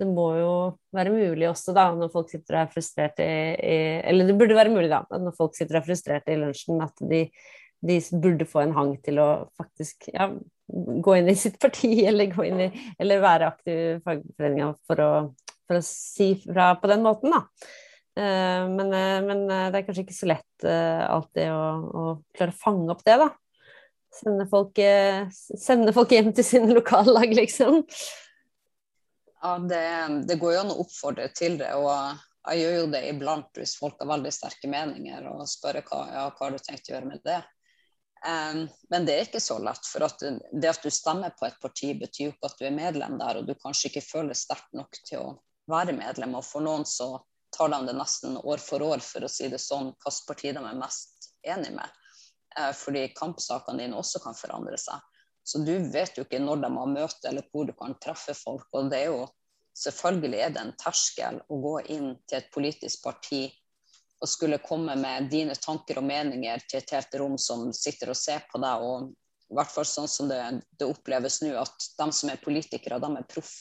[0.01, 0.53] Det må jo
[0.97, 3.75] være mulig også, da, når folk sitter og er frustrert i, i
[4.09, 7.05] Eller det burde være mulig, da, når folk sitter og er frustrerte i lunsjen, at
[7.13, 7.27] de
[7.85, 10.31] de burde få en hang til å faktisk ja,
[11.05, 12.69] gå inn i sitt parti eller, gå inn i,
[12.99, 15.05] eller være aktiv i fagforeninga for,
[15.69, 17.45] for, å si fra på den måten, da.
[18.15, 22.03] Uh, men, uh, men uh, det er kanskje ikke så lett alltid å, å,
[22.37, 23.33] klare å fange opp det, da.
[24.15, 24.79] Sende folk,
[25.35, 27.81] sende folk hjem til sine lokallag, liksom.
[29.43, 29.81] Ja, det,
[30.31, 31.73] det går jo an å oppfordre til det.
[31.75, 31.91] og
[32.45, 36.25] jeg gjør jo det iblant hvis folk har veldig sterke meninger, og spør hva, ja,
[36.29, 37.41] hva har du tenkt å gjøre med det.
[38.25, 39.85] Um, men det er ikke så lett.
[39.85, 42.77] For at det at du stemmer på et parti, betyr jo ikke at du er
[42.77, 45.35] medlem der, og du kanskje ikke føler sterkt nok til å
[45.71, 46.37] være medlem.
[46.39, 47.19] Og for noen så
[47.55, 50.65] tar de det nesten år for år, for å si det sånn, hvilket parti de
[50.65, 52.01] er mest enig med.
[52.57, 55.03] Uh, fordi kampsakene dine også kan forandre seg.
[55.45, 58.65] Så du vet jo ikke når de har møte, eller hvor du kan treffe folk.
[58.73, 59.27] Og det er jo
[59.77, 63.43] selvfølgelig er det en terskel å gå inn til et politisk parti
[64.25, 68.19] og skulle komme med dine tanker og meninger til et helt rom som sitter og
[68.19, 68.81] ser på deg.
[68.81, 69.13] og
[69.53, 70.41] i hvert fall sånn som det,
[70.81, 73.53] det oppleves nå, at de som er politikere, de er proff.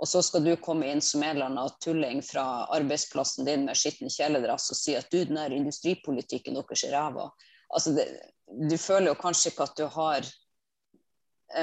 [0.00, 3.76] Og så skal du komme inn som en eller annen tulling fra arbeidsplassen din med
[3.76, 7.28] skitten kjeledress og si at du, den der industripolitikken deres er ræva.
[7.70, 10.30] Altså du føler jo kanskje ikke at du har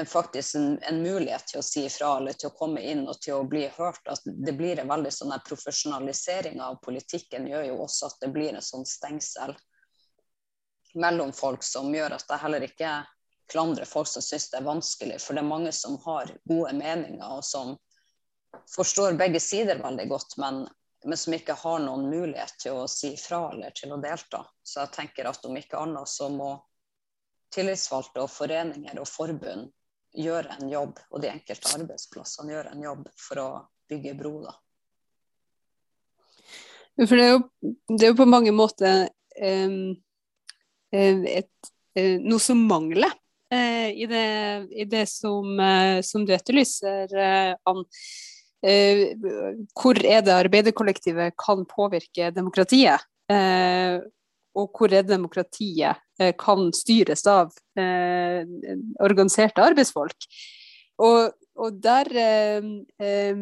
[0.06, 3.38] faktisk en, en, mulighet til å si ifra eller til å komme inn og til
[3.38, 4.02] å bli hørt.
[4.08, 8.54] At det blir en veldig sånn Profesjonalisering av politikken gjør jo også at det blir
[8.54, 9.54] en sånn stengsel
[10.98, 12.92] mellom folk som gjør at jeg heller ikke
[13.52, 15.18] klandrer folk som syns det er vanskelig.
[15.22, 17.76] For det er mange som har gode meninger, og som
[18.74, 20.66] forstår begge sider veldig godt, men,
[21.04, 24.44] men som ikke har noen mulighet til å si fra eller til å delta.
[24.62, 26.54] Så jeg tenker at om ikke annet så må
[27.54, 29.70] tillitsvalgte og foreninger og forbund
[30.18, 33.48] gjør en jobb, og de enkelte arbeidsplassene gjør en jobb for å
[33.90, 34.34] bygge bro.
[34.46, 34.54] da.
[37.04, 37.42] For det er jo,
[37.94, 39.06] det er jo på mange måter
[39.38, 39.94] um,
[40.90, 43.12] et, uh, noe som mangler
[43.54, 44.24] uh, i, det,
[44.74, 47.14] i, det, som, uh, som du etterlyser,
[47.68, 47.84] Ann.
[49.78, 53.06] hvor er det arbeiderkollektivet kan påvirke demokratiet?
[54.58, 56.04] og hvor er demokratiet eh,
[56.38, 58.42] kan styres av eh,
[59.04, 60.26] organiserte arbeidsfolk.
[60.98, 63.36] Og, og der eh, eh,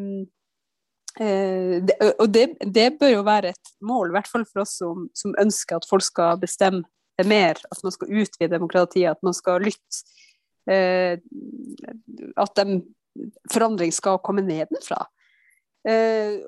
[1.80, 5.08] det, Og det, det, bør jo være et mål, i hvert fall for oss som,
[5.16, 6.84] som, ønsker at folk skal bestemme
[7.24, 10.04] mer, at man skal utvide demokratiet, at man skal lytte.
[10.68, 11.16] Eh,
[12.36, 12.80] at de,
[13.52, 15.06] forandring skal komme nedenfra.
[15.86, 16.40] Eh,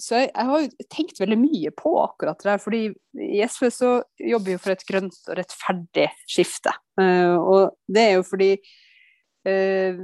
[0.00, 2.62] så jeg, jeg, har jo tenkt veldig mye på akkurat det der.
[2.62, 2.82] fordi
[3.26, 6.72] i SV så jobber vi for et grønt og rettferdig skifte.
[7.00, 8.50] Eh, og det er jo fordi
[9.46, 10.00] eh,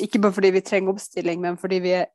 [0.00, 2.08] Ikke bare fordi vi trenger omstilling, men fordi vi er,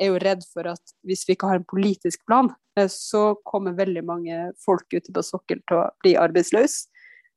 [0.00, 2.48] jo redd for at hvis vi ikke har en politisk plan,
[2.88, 6.88] så kommer veldig mange folk ute på sokkel til å bli arbeidsløse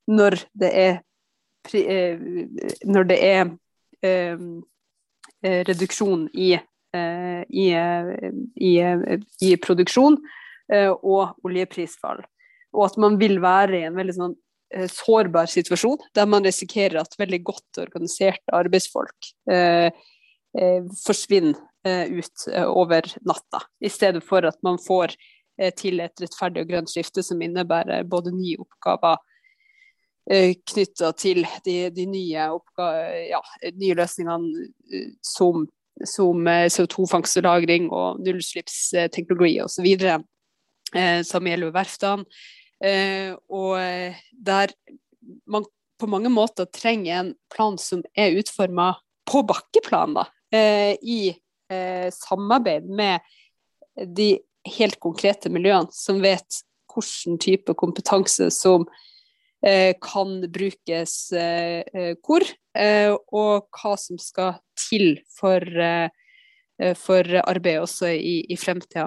[0.07, 1.01] når det er
[2.87, 3.51] når det er
[5.67, 7.67] reduksjon i Eh, i,
[8.56, 8.71] i,
[9.41, 10.17] i, produksjon
[10.73, 12.23] eh, og oljeprisfall.
[12.75, 14.36] Og at man vil være i en veldig sånn
[14.75, 19.36] eh, sårbar situasjon, der man risikerer at veldig godt organiserte arbeidsfolk
[20.99, 21.56] forsvinner
[22.12, 25.13] ut over natta, i stedet for at man får
[25.80, 29.15] til et rettferdig og grønt skifte som innebærer både nye oppgaver
[30.27, 32.49] knytta til de, de nye,
[33.30, 33.39] ja,
[33.71, 34.67] nye, løsningene
[35.23, 35.63] som
[36.06, 39.88] som eh, CO2-fangst og -lagring og nullutslippsteknologi osv.
[40.95, 42.25] Eh, som gjelder verftene.
[42.84, 43.77] Eh, og
[44.34, 44.73] der
[45.47, 45.65] man
[45.99, 48.95] på mange måter trenger en plan som er utforma
[49.30, 50.25] på bakkeplan, da,
[50.97, 51.32] i
[52.12, 53.21] samarbeid med
[54.17, 58.88] de helt konkrete miljøene som vet hvilken type kompetanse som
[60.02, 62.41] kan brukes eh, eh, hvor,
[62.78, 65.62] eh, og hva som skal til for,
[66.97, 69.06] for arbeidet også i, i fremtida.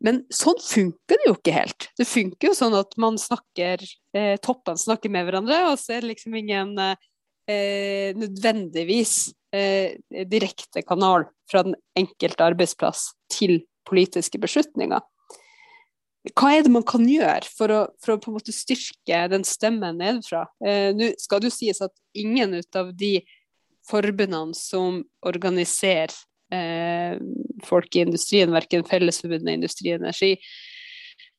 [0.00, 1.88] Men sånn funker det jo ikke helt.
[1.98, 3.82] Det funker jo sånn at man snakker,
[4.46, 6.76] toppene snakker med hverandre, og så er det liksom ingen
[7.50, 9.32] nødvendigvis
[10.30, 13.58] direkte kanal fra den enkelte arbeidsplass til
[13.90, 15.02] politiske beslutninger.
[16.28, 19.44] Hva er det man kan gjøre for å, for å på en måte styrke den
[19.48, 20.44] stemmen nedenfra?
[20.60, 23.14] Eh, Nå skal det jo sies at ingen av de
[23.88, 26.12] forbundene som organiserer
[26.52, 27.16] eh,
[27.64, 30.34] folk i industrien, verken Fellesforbundet Industri og Energi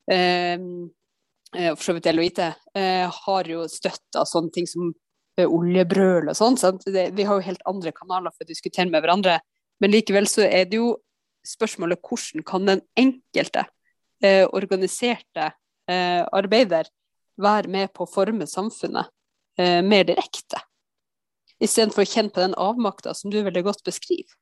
[0.10, 2.42] eh, eh, og for så vidt LHIT,
[2.82, 4.88] eh, har jo støtta sånne ting som
[5.38, 6.58] eh, oljebrøl og sånn.
[6.90, 9.38] Vi har jo helt andre kanaler for å diskutere med hverandre.
[9.82, 10.96] Men likevel så er det jo
[11.46, 13.68] spørsmålet hvordan kan den enkelte
[14.24, 15.52] eh, organiserte
[15.90, 16.90] eh, arbeider
[17.42, 19.10] være med på å forme samfunnet
[19.60, 20.62] eh, mer direkte,
[21.62, 24.38] istedenfor å kjenne på den avmakta som du veldig godt beskriver?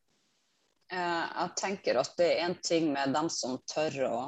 [0.92, 4.20] Eh, jeg tenker at det er en ting med dem som tør å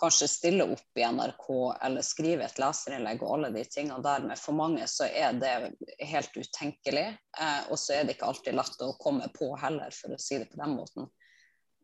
[0.00, 1.46] kanskje stille opp i NRK
[1.84, 4.24] eller skrive et leserinnlegg og alle de tingene der.
[4.24, 5.52] Men for mange så er det
[6.08, 7.06] helt utenkelig.
[7.40, 10.40] Eh, og så er det ikke alltid lett å komme på heller, for å si
[10.40, 11.10] det på den måten.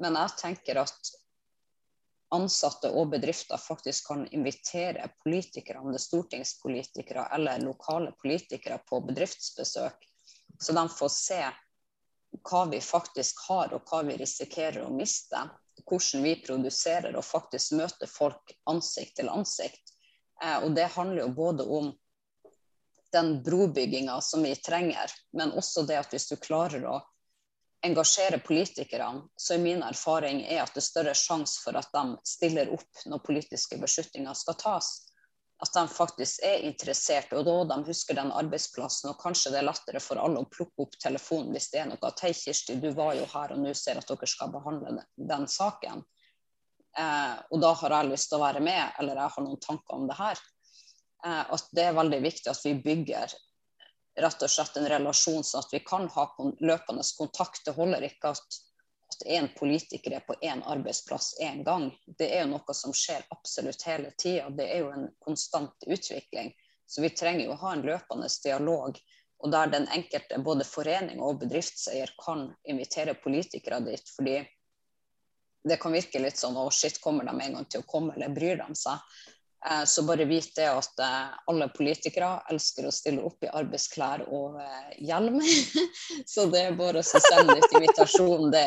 [0.00, 1.12] Men jeg tenker at
[2.34, 9.00] ansatte og bedrifter faktisk kan invitere politikere, om det er stortingspolitikere eller lokale politikere, på
[9.06, 10.08] bedriftsbesøk.
[10.58, 11.42] Så de får se
[12.50, 15.44] hva vi faktisk har, og hva vi risikerer å miste.
[15.86, 19.94] Hvordan vi produserer og faktisk møter folk ansikt til ansikt.
[20.42, 21.92] Eh, og det handler jo både om
[23.12, 26.98] den brobygginga som vi trenger, men også det at hvis du klarer å
[27.84, 32.16] engasjere politikerne, så er min erfaring er at det er større sjanse for at de
[32.26, 34.90] stiller opp når politiske beslutninger skal tas.
[35.62, 39.08] At de faktisk er interessert, og da de husker den arbeidsplassen.
[39.12, 42.12] Og kanskje det er lettere for alle å plukke opp telefonen hvis det er noe.
[42.20, 46.04] Hei, Kirsti, du var jo her, og nå ser at dere skal behandle den saken.
[46.96, 49.96] Eh, og da har jeg lyst til å være med, eller jeg har noen tanker
[49.96, 50.44] om det her.
[51.24, 53.36] Eh, at det er veldig viktig at vi bygger
[54.16, 56.24] rett og slett en relasjon, sånn at vi kan ha
[56.61, 57.64] løpende kontakt.
[57.66, 58.62] Det holder ikke at
[59.07, 61.90] at én politiker er på én arbeidsplass én gang.
[62.07, 64.48] Det er jo noe som skjer absolutt hele tida.
[64.50, 66.52] Det er jo en konstant utvikling.
[66.87, 68.98] Så vi trenger jo å ha en løpende dialog.
[69.38, 74.12] Og der den enkelte, både forening og bedriftseier, kan invitere politikere dit.
[74.16, 74.37] Fordi
[75.66, 78.35] det kan virke litt sånn å shit, kommer de en gang til å komme, eller
[78.35, 79.02] bryr de seg?
[79.70, 84.22] Eh, så bare vit det at eh, alle politikere elsker å stille opp i arbeidsklær
[84.31, 85.40] og eh, hjelm.
[86.33, 88.50] Så det er bare å sende litt invitasjon.
[88.55, 88.66] Det,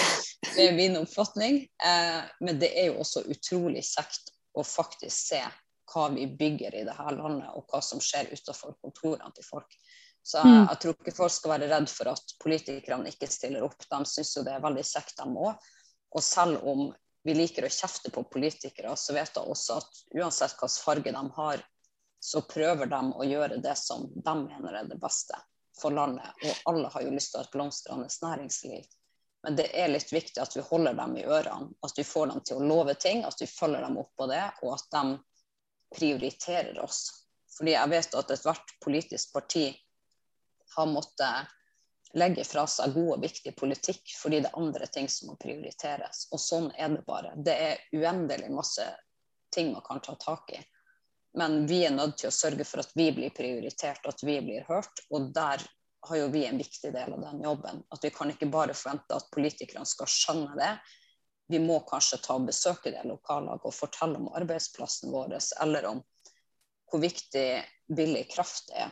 [0.56, 1.62] det er min oppfatning.
[2.40, 5.42] Men det er jo også utrolig kjekt å faktisk se
[5.90, 9.78] hva vi bygger i dette landet, og hva som skjer utenfor kontorene til folk.
[10.22, 10.66] Så jeg, mm.
[10.68, 13.78] jeg tror ikke folk skal være redd for at politikerne ikke stiller opp.
[13.86, 15.70] De syns jo det er veldig kjekt, de òg.
[16.10, 16.90] Og selv om
[17.22, 21.24] vi liker å kjefte på politikere, så vet jeg også at uansett hvilken farge de
[21.36, 21.64] har,
[22.20, 25.36] så prøver de å gjøre det som de mener er det beste
[25.80, 26.32] for landet.
[26.44, 28.88] Og alle har jo lyst til å ha et blomstrende næringsliv.
[29.42, 32.42] Men det er litt viktig at vi holder dem i ørene, at vi får dem
[32.44, 35.04] til å love ting, at vi følger dem opp på det, og at de
[35.96, 37.06] prioriterer oss.
[37.56, 39.70] Fordi jeg vet at ethvert politisk parti
[40.76, 41.56] har måttet
[42.12, 46.26] legge fra seg god og viktig politikk fordi det er andre ting som må prioriteres.
[46.34, 47.34] Og sånn er det bare.
[47.36, 48.86] Det er uendelig masse
[49.54, 50.60] ting man kan ta tak i.
[51.38, 54.66] Men vi er nødt til å sørge for at vi blir prioritert, at vi blir
[54.66, 55.04] hørt.
[55.14, 55.62] Og der
[56.08, 57.84] har jo vi en viktig del av den jobben.
[57.94, 60.72] At vi kan ikke bare forvente at politikerne skal skjønne det.
[61.50, 66.02] Vi må kanskje ta og besøke det lokallaget og fortelle om arbeidsplassen vår, eller om
[66.90, 67.46] hvor viktig
[67.90, 68.90] billig kraft er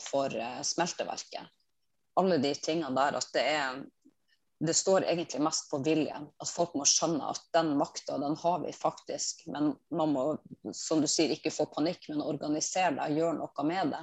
[0.00, 1.55] for eh, smelteverket
[2.20, 3.84] alle de tingene der at det er
[4.58, 6.30] det står egentlig mest på viljen.
[6.40, 9.44] At folk må skjønne at den makta, den har vi faktisk.
[9.52, 10.24] Men man må,
[10.72, 14.02] som du sier, ikke få panikk, men organisere deg, gjøre noe med det.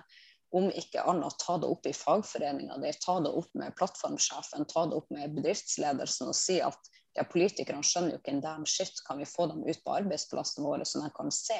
[0.53, 4.85] Om ikke annet, ta det opp i fagforeninga di, ta det opp med plattformsjefen, ta
[4.85, 9.01] det opp med bedriftsledelsen og si at ja, politikerne skjønner jo ikke en damn shit,
[9.07, 11.57] kan vi få dem ut på arbeidsplassen vår, så de kan se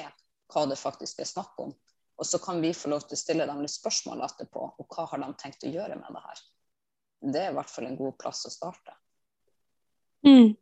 [0.54, 1.74] hva det faktisk er snakk om.
[2.18, 4.66] Og så kan vi få lov til å stille dem litt spørsmål etterpå.
[4.78, 6.42] Og hva har de tenkt å gjøre med det her?
[7.34, 8.94] Det er i hvert fall en god plass å starte.
[10.24, 10.54] Mm.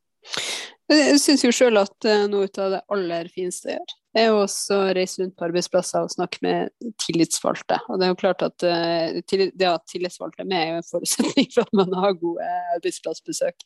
[0.93, 4.41] Jeg syns jo sjøl at uh, noe av det aller fineste jeg gjør, er jo
[4.43, 7.79] også å reise rundt på arbeidsplasser og snakke med tillitsvalgte.
[7.89, 10.89] Og det er jo klart at uh, det at tillitsvalgte er med, er jo en
[10.91, 13.65] forutsetning for at man har gode arbeidsplassbesøk.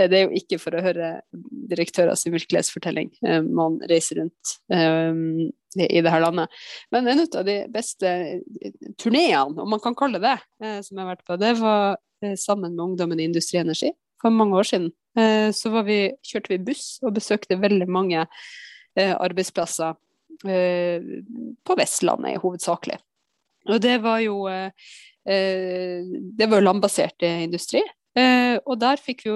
[0.00, 1.10] Det er jo ikke for å høre
[1.70, 3.12] direktørers virkelighetsfortelling
[3.54, 4.56] man reiser rundt
[5.82, 6.52] i det her landet.
[6.94, 8.10] Men en av de beste
[9.00, 11.96] turneene, om man kan kalle det det, som jeg har vært på, det var
[12.40, 13.90] sammen med ungdommen i Industri Energi
[14.22, 14.92] for mange år siden.
[15.54, 18.24] Så vi, kjørte vi buss og besøkte veldig mange
[18.96, 19.94] Eh, arbeidsplasser
[20.46, 21.02] eh,
[21.66, 23.00] på Vestlandet hovedsakelig.
[23.66, 24.70] Og det var jo eh,
[26.38, 27.80] det var landbasert industri.
[28.14, 29.32] og der fikk vi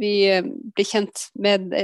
[0.00, 0.12] vi
[0.72, 1.74] bli kjent med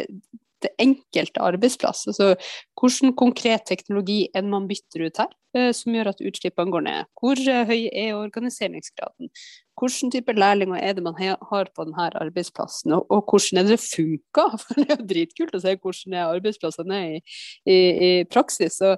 [0.64, 2.06] det enkelte arbeidsplass.
[2.10, 2.32] Altså
[2.78, 7.08] hvilken konkret teknologi enn man bytter ut her, eh, som gjør at utslippene går ned.
[7.20, 9.30] Hvor eh, høy er organiseringsgraden?
[9.78, 13.84] Hvilken type lærlinger er det man har på denne arbeidsplassen, og, hvordan er det det
[13.86, 14.58] funker?
[14.64, 17.24] For det er jo dritkult å se hvordan arbeidsplassene er i,
[17.70, 18.80] i, i praksis.
[18.82, 18.96] Og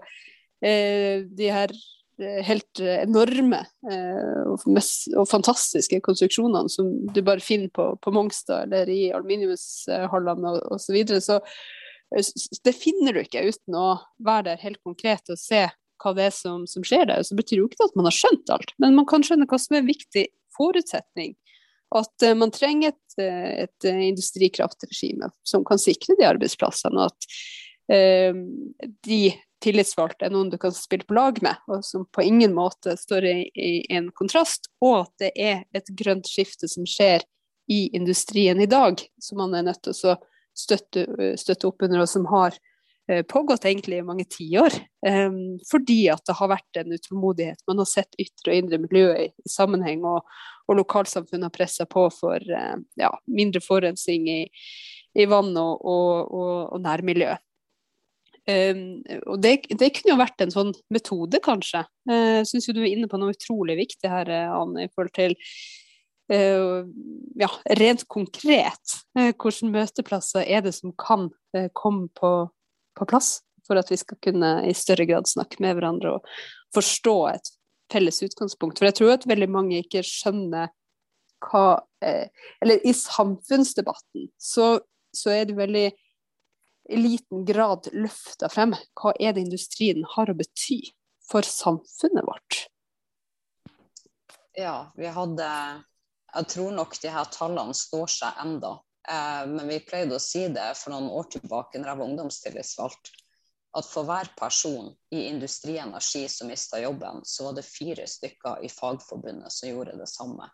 [0.64, 1.74] eh, de her
[2.20, 3.60] helt eh, enorme
[3.90, 10.84] eh, og, fantastiske konstruksjonene som du bare finner på, på Mongstad eller i aluminiumshallene osv.
[10.84, 11.20] Så, videre.
[11.24, 11.40] så
[12.66, 13.92] det finner du ikke uten å
[14.24, 15.66] være der helt konkret og se
[16.00, 17.24] hva det er som, som skjer der.
[17.26, 19.76] Så betyr jo ikke at man har skjønt alt, men man kan skjønne hva som
[19.76, 21.34] er en viktig forutsetning.
[21.96, 27.02] At man trenger et, et industrikraftregime som kan sikre de arbeidsplassene.
[27.02, 29.20] Og at de
[29.64, 33.26] tillitsvalgt er noen du kan spille på lag med, og som på ingen måte står
[33.28, 37.24] i, i en kontrast, og at det er et grønt skifte som skjer
[37.70, 40.16] i industrien i dag, som man er nødt til å
[40.56, 41.06] støtte,
[41.38, 42.56] støtte opp under, og som har
[43.10, 44.74] eh, pågått egentlig i mange tiår.
[45.06, 47.62] Um, fordi at det har vært en utålmodighet.
[47.70, 50.26] Man har sett ytre og indre miljø i, i sammenheng, og,
[50.66, 54.40] og lokalsamfunnet har pressa på for uh, ja, mindre forurensning i,
[55.14, 57.36] i vann og, og, og nærmiljø.
[58.50, 61.82] Um, og det, det, kunne jo vært en sånn metode, kanskje.
[62.08, 65.12] Jeg uh, syns du er inne på noe utrolig viktig her, eh, Anne, i forhold
[65.16, 65.36] til
[66.32, 66.80] uh,
[67.40, 68.96] ja, rent konkret.
[69.18, 71.28] Hvilke møteplasser er det som kan
[71.76, 72.32] komme på,
[72.96, 76.36] på, plass for at vi skal kunne i større grad snakke med hverandre og
[76.74, 77.54] forstå et
[77.92, 78.80] felles utgangspunkt?
[78.80, 80.72] For jeg tror at veldig mange ikke skjønner
[81.40, 84.74] hva Eller i samfunnsdebatten så,
[85.12, 85.86] så er det veldig
[86.96, 88.74] liten grad løfta frem.
[88.98, 90.80] Hva er det industrien har å bety
[91.30, 92.64] for samfunnet vårt?
[94.58, 95.46] Ja, vi hadde
[96.30, 98.76] Jeg tror nok de her tallene står seg enda.
[99.08, 103.10] Eh, men vi pleide å si det for noen år tilbake når jeg var ungdomstillitsvalgt,
[103.78, 108.62] at for hver person i Industri Energi som mista jobben, så var det fire stykker
[108.62, 110.46] i Fagforbundet som gjorde det samme.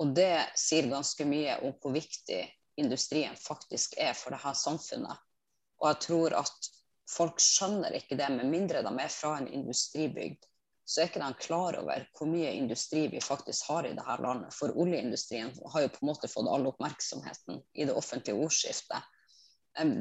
[0.00, 2.42] Og det sier ganske mye om hvor viktig
[2.76, 5.18] industrien faktisk er for dette samfunnet.
[5.82, 6.70] Og jeg tror at
[7.10, 10.46] folk skjønner ikke det, med mindre de er fra en industribygd.
[10.84, 14.54] Så er ikke de klar over hvor mye industri vi faktisk har i dette landet.
[14.54, 19.10] For oljeindustrien har jo på en måte fått all oppmerksomheten i det offentlige ordskiftet.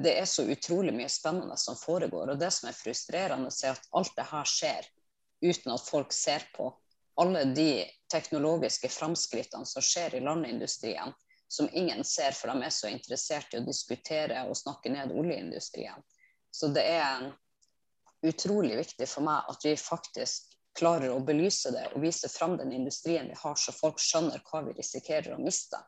[0.03, 2.33] Det er så utrolig mye spennende som foregår.
[2.33, 4.89] Og det som er frustrerende, er at alt det her skjer
[5.41, 6.71] uten at folk ser på.
[7.21, 11.13] Alle de teknologiske framskrittene som skjer i landindustrien,
[11.51, 15.99] som ingen ser, for de er så interessert i å diskutere og snakke ned oljeindustrien.
[16.51, 17.25] Så det er
[18.23, 22.71] utrolig viktig for meg at vi faktisk klarer å belyse det og vise fram den
[22.71, 25.81] industrien vi har, så folk skjønner hva vi risikerer å miste.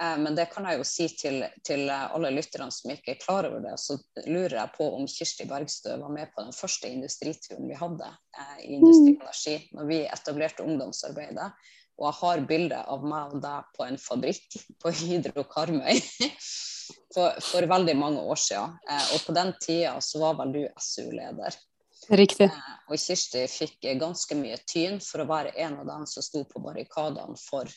[0.00, 3.50] Eh, men det kan jeg jo si til, til, alle lytterne som ikke er klar
[3.50, 3.74] over det.
[3.82, 8.08] Så lurer jeg på om Kirsti Bergstø var med på den første industrituren vi hadde
[8.08, 11.50] eh, i Industri Energi, når vi etablerte ungdomsarbeidet.
[12.00, 15.98] Og jeg har bilde av meg og deg på en fabrikk på Hydro Karmøy
[17.14, 18.78] for, for, veldig mange år siden.
[18.88, 21.58] Eh, og på den tida så var vel du SU-leder.
[22.08, 22.48] Riktig.
[22.48, 26.46] Eh, og Kirsti fikk ganske mye tyn for å være en av dem som sto
[26.48, 27.68] på barrikadene for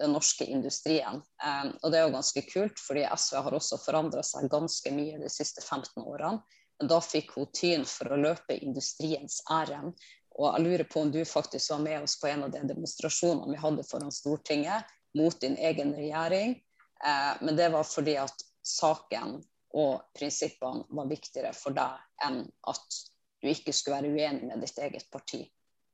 [0.00, 1.20] den norske industrien.
[1.44, 5.20] Eh, og det er jo ganske kult, fordi SV har også forandra seg ganske mye
[5.20, 6.40] de siste 15 årene.
[6.80, 9.92] Men da fikk hun tyn for å løpe industriens ærend
[10.34, 13.52] og jeg lurer på om du faktisk var med oss på en av de demonstrasjonene
[13.52, 16.56] vi hadde foran Stortinget mot din egen regjering.
[17.04, 19.40] Eh, men det var fordi at saken
[19.76, 22.98] og prinsippene var viktigere for deg enn at
[23.42, 25.44] du ikke skulle være uenig med ditt eget parti.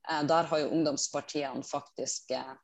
[0.09, 2.55] Eh, der har jo ungdomspartiene faktisk eh,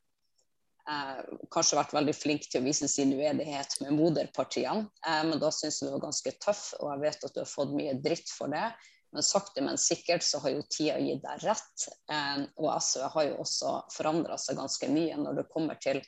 [0.85, 1.21] eh
[1.51, 4.87] kanskje vært veldig flinke til å vise sin uenighet med moderpartiene.
[5.01, 7.73] Men da syns jeg du var ganske tøff, og jeg vet at du har fått
[7.73, 8.67] mye dritt for det.
[9.15, 11.85] Men sakte, men sikkert så har jo tida gitt deg rett.
[12.11, 16.01] Eh, og SV har jo også forandra seg ganske mye når det kommer til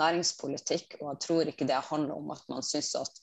[0.00, 0.96] næringspolitikk.
[1.02, 3.20] Og jeg tror ikke det handler om at man syns at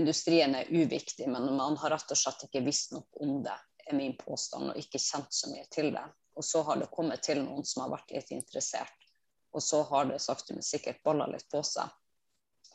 [0.00, 3.98] industrien er uviktig, men man har rett og slett ikke visst nok om det, er
[3.98, 6.06] min påstand, og ikke kjent så mye til det.
[6.40, 9.08] Og så har det kommet til noen som har vært litt interessert,
[9.52, 11.92] og så har det sakte, men sikkert balla litt på seg.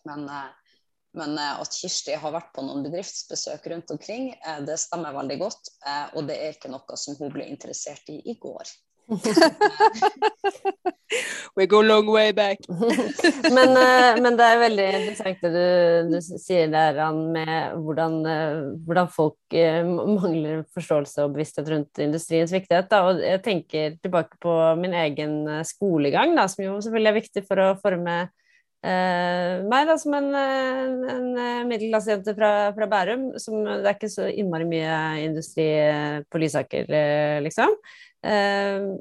[0.05, 0.66] Men, eh,
[1.13, 5.39] men, eh, at Kirsti har vært på noen bedriftsbesøk rundt omkring, eh, det stemmer veldig
[5.39, 5.71] godt.
[6.15, 8.65] Og det er ikke noe som hun ble interessert i i går.
[11.55, 12.59] We go long way back.
[13.55, 13.71] men,
[14.21, 18.19] men, det er veldig interessant det du, du sier der, med hvordan,
[18.85, 19.55] hvordan, folk
[19.87, 22.91] mangler forståelse og bevissthet rundt industriens viktighet.
[22.91, 22.97] Da.
[23.07, 24.53] Og jeg tenker tilbake på
[24.83, 28.17] min egen skolegang, da, som jo selvfølgelig er viktig for å forme
[28.87, 33.29] Uh, meg da, som en, en, en middelklassejente fra, fra, Bærum.
[33.41, 35.67] Som, det er ikke så innmari mye industri
[36.31, 37.73] på Lysaker, eh, liksom.
[38.23, 38.95] Uh,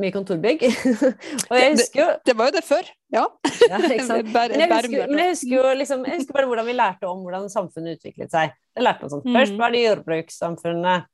[0.00, 0.66] mye kontorbygg.
[1.50, 3.24] og jeg husker jo det, det, var jo det før, ja.
[3.70, 4.32] ja sant?
[4.34, 7.22] men, jeg husker, men jeg husker jo liksom, jeg husker bare hvordan vi lærte om
[7.22, 8.56] hvordan samfunnet utviklet seg.
[8.74, 9.26] Jeg lærte om sånn.
[9.30, 11.10] Først var det jordbrukssamfunnet,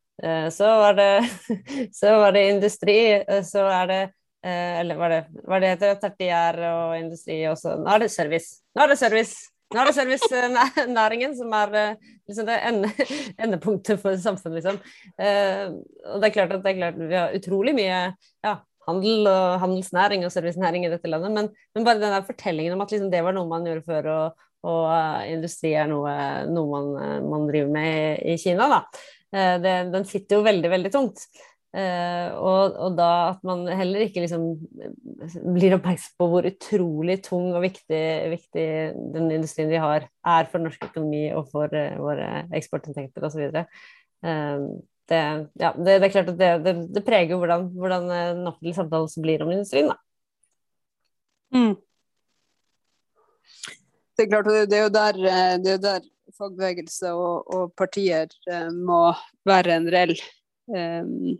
[0.56, 1.10] så var det,
[2.00, 3.00] så var det industri,
[3.44, 4.12] så er det Eh,
[4.46, 7.76] eller hva det, hva det heter, tertiær og industri også.
[7.82, 8.60] Nå er det service.
[8.76, 9.52] Nå er det service!
[9.74, 12.90] Nå er det servicenæringen som er eh, liksom det ende,
[13.42, 14.78] endepunktet for samfunnet, liksom.
[15.18, 15.64] Eh,
[16.12, 17.96] og det er klart at det er klart, vi har utrolig mye
[18.46, 18.52] ja,
[18.86, 22.86] handel og handelsnæring og servicenæring i dette landet, men, men bare den der fortellingen om
[22.86, 26.14] at liksom, det var noe man gjorde før, og, og uh, industri er noe,
[26.46, 27.90] noe man, man, driver med
[28.22, 28.80] i, i Kina, da.
[29.34, 31.26] Eh, det, den sitter jo veldig, veldig tungt.
[31.76, 34.46] Uh, og, og, da at man heller ikke liksom
[35.52, 38.00] blir oppmerksom på hvor utrolig tung og viktig,
[38.32, 38.64] viktig
[39.12, 43.60] den industrien vi har, er for norsk økonomi og for uh, våre eksportinntekter osv.
[44.24, 44.80] Uh,
[45.12, 45.20] det,
[45.60, 49.26] ja, det, det, er klart at det, det, det preger hvordan, hvordan den offentlige samtalen
[49.26, 49.92] blir om industrien.
[49.92, 50.00] Da.
[51.52, 51.74] Mm.
[54.16, 55.24] Det er klart, det er jo der,
[55.60, 58.32] det er der fagbevegelse og, og partier
[58.72, 59.10] må
[59.44, 60.16] være en reell
[60.72, 61.36] um,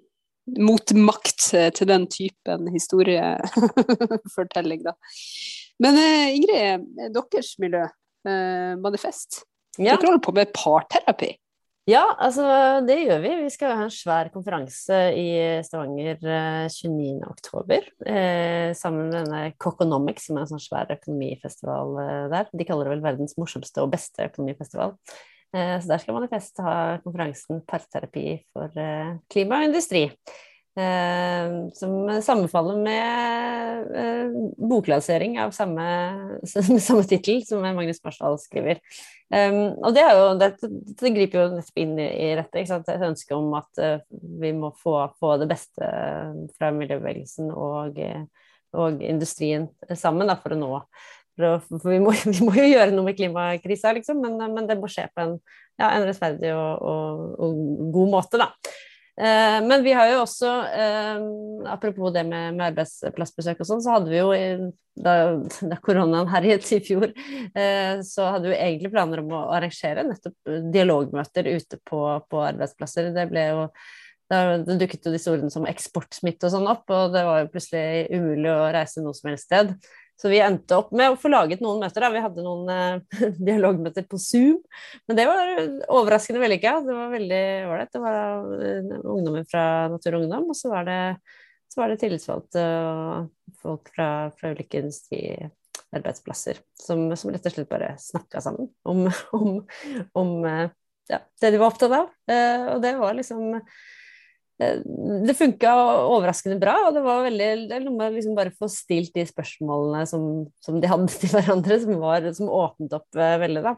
[0.47, 4.93] motmakt til den typen historiefortelling, da.
[5.83, 7.85] Men eh, Ingrid, deres miljø,
[8.29, 9.43] eh, Manifest,
[9.77, 9.97] ja.
[9.97, 11.35] dere holder på med parterapi?
[11.87, 12.43] Ja, altså
[12.83, 13.31] det gjør vi.
[13.45, 15.29] Vi skal ha en svær konferanse i
[15.63, 16.19] Stavanger
[16.73, 17.93] 29.10.
[18.11, 22.51] Eh, sammen med denne Coconomics, som er en sånn svær økonomifestival eh, der.
[22.51, 24.97] De kaller det vel verdens morsomste og beste økonomifestival.
[25.57, 30.05] Eh, så der skal Manifest ha konferansen Parterapi for eh, klima og industri.
[30.77, 35.87] Eh, som sammenfaller med boklansering av samme,
[36.45, 38.83] samme tittel som Magnus Marsdal skriver.
[39.33, 40.51] og det, jo, det,
[41.01, 42.67] det, griper jo nettopp inn i, dette.
[42.67, 43.81] Et ønske om at
[44.13, 45.89] vi må få, få det beste
[46.59, 47.99] fra miljøbevegelsen og,
[48.77, 50.73] og industrien sammen da, for å nå
[51.37, 54.91] for vi må, vi må, jo gjøre noe med klimakrisa, liksom, men, men, det må
[54.91, 55.39] skje på en,
[55.81, 57.65] ja, en rettferdig og, og, og,
[57.97, 58.51] god måte, da.
[59.17, 61.21] Eh, men vi har jo også, eh,
[61.73, 64.33] apropos det med, arbeidsplassbesøk og sånn, så hadde vi jo
[65.01, 65.15] da,
[65.73, 67.09] da koronaen herjet i fjor,
[67.57, 73.15] eh, så hadde vi egentlig planer om å arrangere nettopp dialogmøter ute på, på arbeidsplasser.
[73.17, 73.71] Det ble jo
[74.27, 78.09] da dukket jo disse ordene som eksportsmitte og sånn opp, og det var jo plutselig
[78.11, 79.71] umulig å reise noe som helst sted.
[80.17, 82.01] Så vi endte opp med å få laget noen møter.
[82.01, 82.09] Da.
[82.15, 84.63] Vi hadde noen eh, dialogmøter på Zoom,
[85.09, 85.51] men det var
[85.93, 86.79] overraskende vellykka.
[86.87, 87.93] Det var veldig ålreit.
[87.93, 91.01] Det var uh, ungdommer fra Natur og Ungdom, og så var det,
[91.73, 94.09] så var det tillitsvalgte og folk fra,
[94.39, 99.05] fra ulike industriarbeidsplasser som, som, rett og slett bare snakka sammen om,
[99.37, 99.61] om,
[100.17, 100.65] om uh,
[101.13, 102.09] ja, det de var opptatt av.
[102.25, 103.53] Uh, og det var liksom
[104.57, 105.71] det funka
[106.09, 110.07] overraskende bra, og det var veldig det noe med liksom bare få stilt de spørsmålene
[110.09, 113.75] som, som, de hadde til hverandre, som, var, som åpnet opp uh, veldig, da.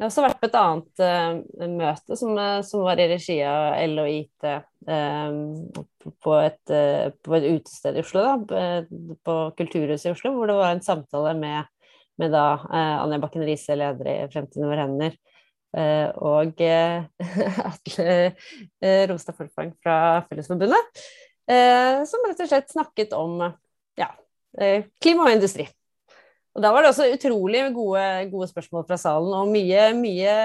[0.00, 3.38] Jeg har også vært på et annet uh, møte som, uh, som, var i regi
[3.46, 4.50] av L og IT
[6.24, 6.72] på, et,
[7.20, 8.62] på et utested i Oslo, da,
[9.28, 11.68] på Kulturhuset i Oslo, hvor det var en samtale med,
[12.18, 15.18] med da Anja Bakken Riise, leder i Fremtiden over hender,
[15.70, 18.14] Eh, og uh, Atle
[18.82, 19.96] uh, Romstad Forfang fra
[20.28, 21.02] Fellesforbundet,
[21.50, 23.40] som rett og slett snakket om
[23.98, 24.06] ja,
[25.02, 25.64] klima og industri.
[26.54, 30.36] Og da var det også utrolig gode, gode spørsmål fra salen, og mye, mye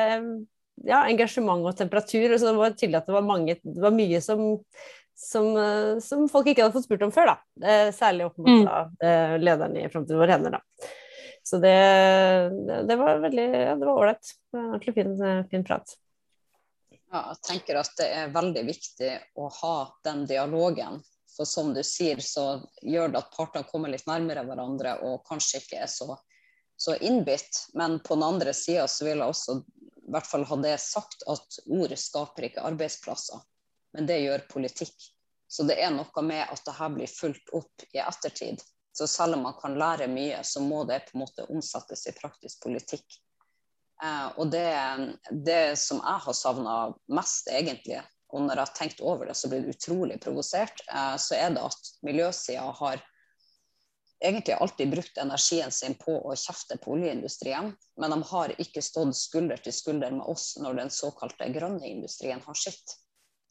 [0.81, 2.33] ja, engasjement og temperatur.
[2.33, 4.41] Så det var tydelig at det var, mange, det var mye som,
[5.13, 5.51] som,
[6.01, 7.77] som, folk ikke hadde fått spurt om før, da.
[7.93, 9.45] Særlig opp mot mm.
[9.45, 10.89] lederen i Framtiden vår hender, da.
[11.45, 11.77] Så det,
[12.89, 14.31] det var veldig ja, det var ålreit.
[14.55, 15.15] Ordentlig fin,
[15.51, 15.93] fin prat.
[17.11, 19.75] Ja, jeg tenker at det er veldig viktig å ha
[20.07, 21.03] den dialogen.
[21.35, 25.61] For som du sier, så gjør det at partene kommer litt nærmere hverandre og kanskje
[25.61, 26.15] ikke er så,
[26.79, 27.65] så innbitt.
[27.77, 31.25] Men på den andre sida så vil jeg også i hvert fall ha det sagt
[31.29, 33.41] at ord skaper ikke arbeidsplasser,
[33.97, 34.95] men det gjør politikk.
[35.49, 38.61] Så det er noe med at det her blir fulgt opp i ettertid.
[38.95, 42.13] Så selv om man kan lære mye, så må det på en måte omsettes i
[42.15, 43.17] praktisk politikk.
[44.03, 44.67] Eh, og det,
[45.31, 46.75] det, som jeg har savna
[47.11, 47.99] mest, egentlig,
[48.31, 51.57] og når jeg har tenkt over det, så blir det utrolig provosert, eh, så er
[51.57, 53.03] det at miljøsida har
[54.23, 59.15] egentlig alltid brukt energien sin på å kjefte på oljeindustrien, men de har ikke stått
[59.19, 62.95] skulder til skulder med oss når den såkalte grønne industrien har sitt.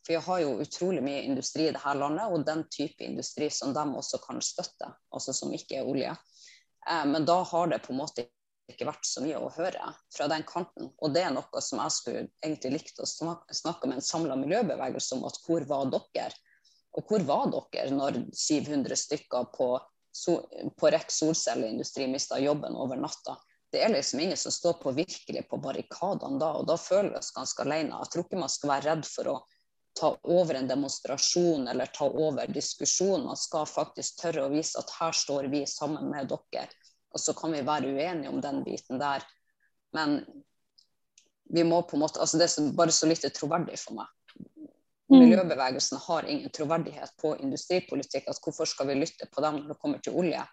[0.04, 3.72] For vi har jo utrolig mye industri i dette landet, og den type industri som
[3.76, 6.14] de også kan støtte, altså som ikke er olje.
[6.90, 8.26] Eh, men da har det på en måte
[8.70, 10.92] ikke vært så mye å høre fra den kanten.
[11.04, 15.18] Og det er noe som jeg skulle egentlig likt å snakke med en samla miljøbevegelse
[15.18, 16.30] om, at hvor var dere?
[16.94, 19.74] Og hvor var dere når 700 stykker på
[20.76, 23.36] på REC solcelleindustri mista jobben over natta.
[23.72, 27.18] Det er liksom ingen som står på virkelig på barrikadene da, og da føler vi
[27.18, 27.98] oss ganske alene.
[28.04, 29.40] Jeg tror ikke man skal være redd for å
[30.04, 33.24] ta over en demonstrasjon eller ta over diskusjon.
[33.24, 36.68] Man skal faktisk tørre å vise at her står vi sammen med dere.
[37.14, 39.24] Og så kan vi være uenige om den biten der.
[39.96, 40.18] Men
[41.54, 44.12] vi må på en måte, altså det er bare så lite troverdig for meg.
[45.08, 45.18] Mm.
[45.22, 48.28] Miljøbevegelsen har ingen troverdighet på industripolitikk.
[48.28, 50.44] at Hvorfor skal vi lytte på dem når det kommer til olje?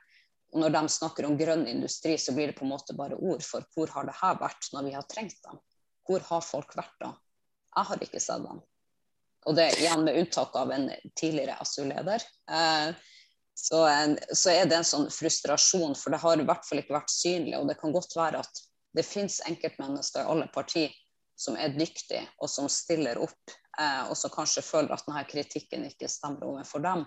[0.54, 3.44] Og Når de snakker om grønn industri, så blir det på en måte bare ord.
[3.44, 5.60] For hvor har det her vært når vi har trengt dem?
[6.08, 7.16] Hvor har folk vært da?
[7.76, 8.64] Jeg har ikke sett dem.
[9.50, 12.24] Og det igjen med unntak av en tidligere SU-leder.
[12.52, 12.92] Eh,
[13.54, 13.80] så,
[14.34, 17.56] så, er det en sånn frustrasjon, for det har i hvert fall ikke vært synlig.
[17.60, 18.62] Og det kan godt være at
[18.98, 20.94] det finnes enkeltmennesker i alle partier
[21.42, 25.88] som er dyktige, og som stiller opp eh, og som kanskje føler at denne kritikken
[25.90, 27.06] ikke stemmer overfor dem.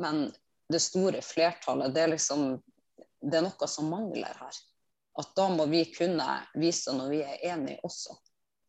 [0.00, 0.28] Men
[0.72, 2.50] det store flertallet, det er liksom
[3.20, 4.58] det er noe som mangler her.
[5.18, 6.26] At da må vi kunne
[6.58, 8.14] vise når vi er enige også.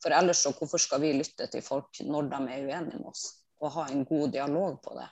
[0.03, 3.25] For ellers så hvorfor skal vi lytte til folk når de er uenige med oss,
[3.59, 5.09] og ha en god dialog på det?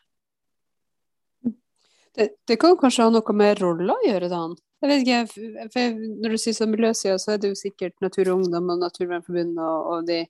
[2.18, 4.46] Det, det kan kanskje ha noe med roller å gjøre, da?
[4.82, 8.32] Jeg vet ikke, for Når du sier sånn miljøsida, så er det jo sikkert Natur
[8.32, 10.24] og Ungdom og Naturvernforbundet og, og de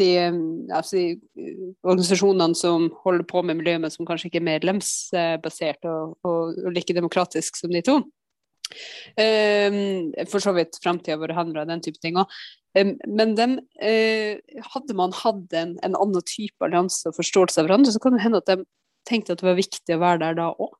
[0.00, 0.08] de,
[0.72, 1.44] altså de,
[1.84, 6.72] organisasjonene som holder på med miljø, men som kanskje ikke er medlemsbasert og, og, og
[6.72, 7.98] like demokratisk som de to.
[9.20, 12.30] Um, for så vidt framtida vår handler og den type ting òg.
[12.74, 17.92] Men den, uh, hadde man hatt en, en, annen type allianse og forståelse av hverandre,
[17.92, 18.64] så kan det hende at de
[19.08, 20.78] tenkte at det var viktig å være der da òg.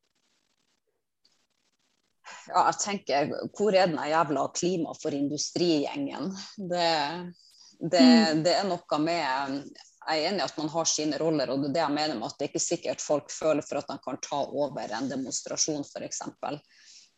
[2.48, 6.32] Ja, jeg tenker, hvor er den jævla klima for industrigjengen?
[6.70, 6.88] Det
[7.90, 8.42] det, mm.
[8.42, 9.22] det, er noe med
[10.06, 12.18] Jeg er enig i at man har sine roller, og det er det jeg mener
[12.18, 15.10] med at det er ikke sikkert folk føler for at de kan ta over en
[15.10, 16.22] demonstrasjon, f.eks.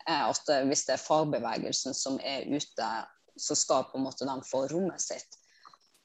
[0.09, 2.89] Eh, at hvis det er fagbevegelsen som er ute,
[3.41, 5.41] så skal på en måte de få rommet sitt.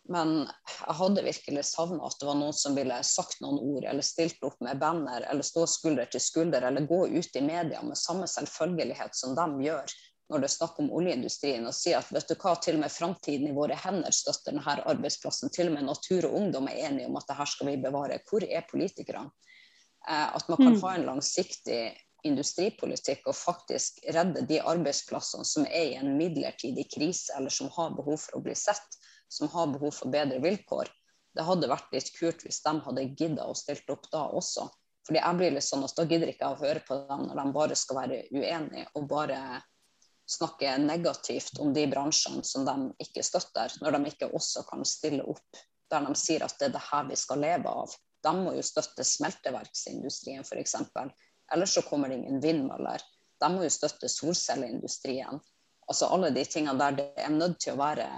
[0.09, 4.05] Men jeg hadde virkelig savna at det var noen som ville sagt noen ord, eller
[4.05, 7.99] stilt opp med banner, eller stå skulder til skulder, eller gå ut i media med
[7.99, 9.99] samme selvfølgelighet som de gjør
[10.29, 12.93] når det er snakk om oljeindustrien, og si at vet du hva, til og med
[12.93, 15.49] framtiden i våre hender støtter denne arbeidsplassen.
[15.53, 18.19] Til og med Natur og Ungdom er enige om at det her skal vi bevare.
[18.29, 19.31] Hvor er politikerne?
[20.05, 20.81] Eh, at man kan mm.
[20.83, 21.81] ha en langsiktig
[22.27, 27.95] industripolitikk og faktisk redde de arbeidsplassene som er i en midlertidig krise, eller som har
[27.97, 28.99] behov for å bli sett,
[29.29, 30.91] som har behov for bedre vilkår.
[31.35, 34.67] Det hadde vært litt kult hvis de hadde gidda å stilt opp da også.
[35.07, 37.39] Fordi jeg blir litt sånn at Da gidder ikke jeg å høre på dem når
[37.39, 39.39] de bare skal være uenige og bare
[40.29, 45.25] snakke negativt om de bransjene som de ikke støtter, når de ikke også kan stille
[45.25, 47.95] opp der de sier at det er det her vi skal leve av.
[48.21, 50.75] De må jo støtte smelteverksindustrien f.eks.
[51.53, 53.01] Ellers så kommer det ingen vindmøller.
[53.39, 55.39] De må jo støtte solcelleindustrien.
[55.89, 56.97] Altså alle de tingene der.
[56.99, 58.09] Det er nødt til å være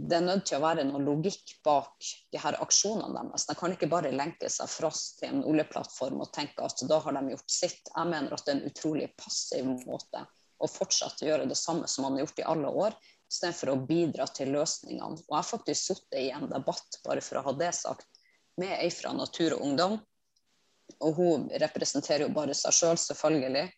[0.00, 3.44] det er nødt til å være noe logikk bak de her aksjonene deres.
[3.44, 7.18] De kan ikke bare lenke seg frost til en oljeplattform og tenke at da har
[7.18, 7.90] de gjort sitt.
[7.92, 10.24] Jeg mener at det er en utrolig passiv måte
[10.60, 12.96] å fortsette å gjøre det samme som man har gjort i alle år,
[13.30, 15.20] istedenfor å bidra til løsningene.
[15.20, 18.08] Og jeg har faktisk sittet i en debatt, bare for å ha det sagt,
[18.60, 20.00] med ei fra Natur og Ungdom.
[21.00, 23.68] Og hun representerer jo bare seg sjøl, selv, selvfølgelig.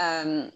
[0.00, 0.48] Um,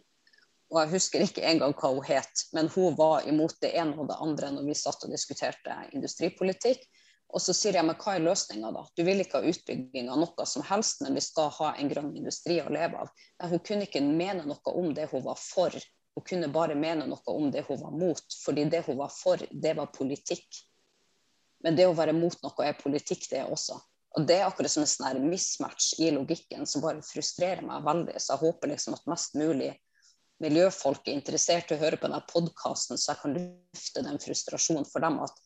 [0.70, 4.10] og jeg husker ikke engang hva hun het, men hun var imot det ene og
[4.10, 6.84] det andre når vi satt og diskuterte industripolitikk.
[7.30, 8.84] Og så sier jeg men hva er løsninga da?
[8.98, 12.10] Du vil ikke ha utbygging av noe som helst, men vi skal ha en grønn
[12.18, 13.10] industri å leve av.
[13.38, 15.74] Men hun kunne ikke mene noe om det hun var for,
[16.14, 18.38] hun kunne bare mene noe om det hun var mot.
[18.44, 20.62] Fordi det hun var for, det var politikk.
[21.64, 23.78] Men det å være mot noe er politikk, det også.
[24.18, 28.16] Og det er akkurat som en sånn mismatch i logikken som bare frustrerer meg veldig.
[28.18, 29.70] Så jeg håper liksom at mest mulig
[30.40, 34.88] miljøfolk er interessert i å høre på denne podkasten, så jeg kan lufte den frustrasjonen
[34.88, 35.40] for dem at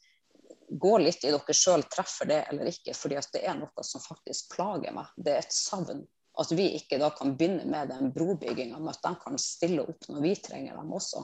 [0.71, 4.03] gå litt i dere sjøl, treffer det eller ikke, fordi at det er noe som
[4.03, 5.11] faktisk plager meg.
[5.17, 6.05] Det er et savn.
[6.41, 10.09] At vi ikke da kan begynne med den brobygginga, men at de kan stille opp
[10.11, 11.23] når vi trenger dem også.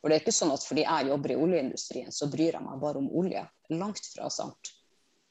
[0.00, 2.82] For det er ikke sånn at fordi jeg jobber i oljeindustrien, så bryr jeg meg
[2.82, 3.46] bare om olje.
[3.72, 4.73] Langt fra sant.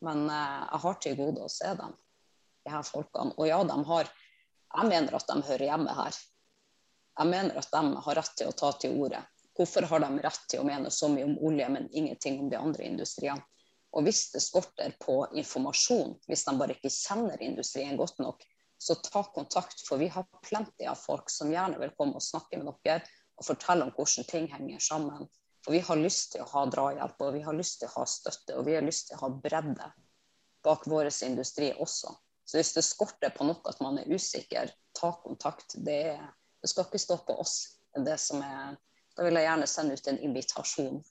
[0.04, 1.96] Men eh, jeg har til gode å se dem,
[2.66, 3.36] de her folkene.
[3.38, 4.12] Og ja, de har
[4.74, 6.16] Jeg mener at de hører hjemme her.
[7.20, 9.20] Jeg mener at de har rett til å ta til orde.
[9.54, 12.58] Hvorfor har de rett til å mene så mye om olje, men ingenting om de
[12.58, 13.46] andre industriene?
[13.94, 18.42] Og hvis det skorter på informasjon, hvis de bare ikke kjenner industrien godt nok,
[18.82, 22.58] så ta kontakt, for vi har plenty av folk som gjerne vil komme og snakke
[22.58, 23.06] med dere
[23.38, 25.30] og fortelle om hvordan ting henger sammen.
[25.64, 28.06] For vi har lyst til å ha drahjelp, og vi har lyst til å ha
[28.10, 29.90] støtte, og vi har lyst til å ha bredde
[30.64, 32.12] bak vår industri også.
[32.46, 35.76] Så hvis det skorter på noe at man er usikker, ta kontakt.
[35.80, 36.26] Det er
[36.64, 37.56] det skal ikke stå på oss.
[37.92, 38.76] Det som er,
[39.18, 41.02] da vil jeg gjerne sende ut en invitasjon.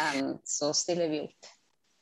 [0.00, 1.50] Um, så stiller vi opp.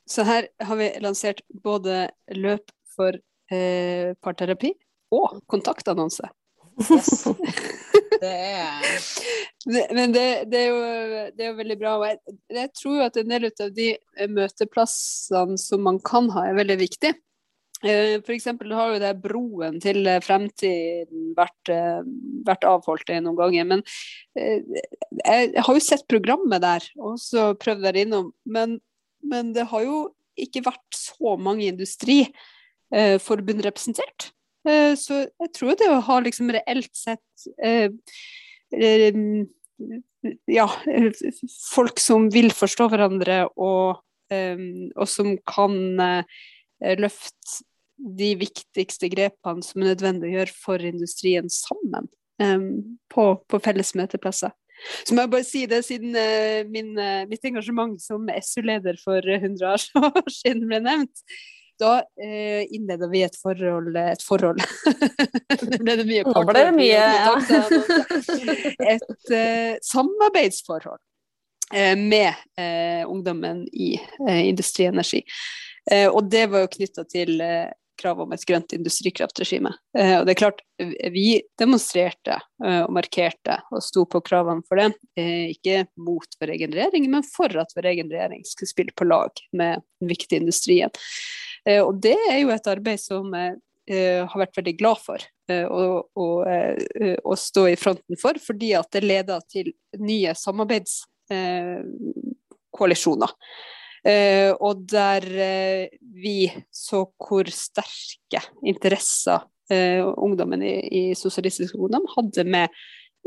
[0.09, 2.07] Så her har vi lansert både
[2.39, 3.19] løp for
[3.51, 4.71] eh, parterapi
[5.15, 6.31] og kontaktannonse.
[6.79, 7.27] Yes.
[8.19, 10.79] Det er Men det, det, er jo,
[11.37, 11.93] det, er jo, veldig bra.
[12.09, 13.89] jeg, jeg tror at en del av de
[14.33, 17.13] møteplassene som man kan ha, er veldig viktig.
[17.87, 18.47] Eh, F.eks.
[18.75, 22.01] har jo det broen til eh, fremtiden vært, eh,
[22.47, 23.69] vært avholdt noen ganger.
[23.71, 23.85] Men
[24.35, 28.33] jeg har jo sett programmet der og så prøvd der innom.
[28.45, 28.81] Men,
[29.23, 30.09] men, det har jo
[30.39, 34.33] ikke vært så mange industriforbund representert.
[34.99, 37.49] Så jeg tror det å ha liksom reelt sett
[40.51, 40.67] ja,
[41.71, 44.03] folk som vil forstå hverandre og,
[44.35, 45.75] og som kan
[46.99, 47.63] løfte
[47.99, 52.11] de viktigste grepene som er nødvendig å gjøre for industrien sammen
[53.11, 54.53] på, på felles møteplasser.
[54.79, 56.15] Så må jeg bare si det, siden
[56.71, 56.93] min,
[57.31, 61.25] mitt engasjement som SU-leder for 100 år siden ble nevnt.
[61.79, 64.63] Da eh, innleda vi et forhold Et forhold.
[65.71, 66.55] det ble det mye kort.
[66.55, 67.35] det mye, ja.
[68.95, 71.03] Et eh, samarbeidsforhold
[72.01, 72.33] med
[73.05, 73.91] ungdommen i
[74.25, 75.19] Industri Energi.
[76.09, 77.43] og det var jo knytta til
[77.99, 79.73] krav om et grønt industrikraftregime.
[79.99, 80.63] Eh, og det er klart,
[81.13, 84.91] vi demonstrerte eh, og markerte og sto på kravene for det.
[85.19, 89.09] Eh, ikke mot vår egen regjering, men for at vår egen regjering skulle spille på
[89.09, 90.95] lag med den viktige industrien.
[91.69, 93.57] Og det er jo et arbeid som jeg
[94.29, 96.45] har vært veldig glad for å, å,
[97.25, 103.29] å stå i fronten for, fordi at det leder til nye samarbeidskoalisjoner.
[104.61, 105.23] Og der
[105.99, 109.41] vi så hvor sterke interesser
[110.17, 112.69] ungdommen i, i, Sosialistisk Ungdom hadde med,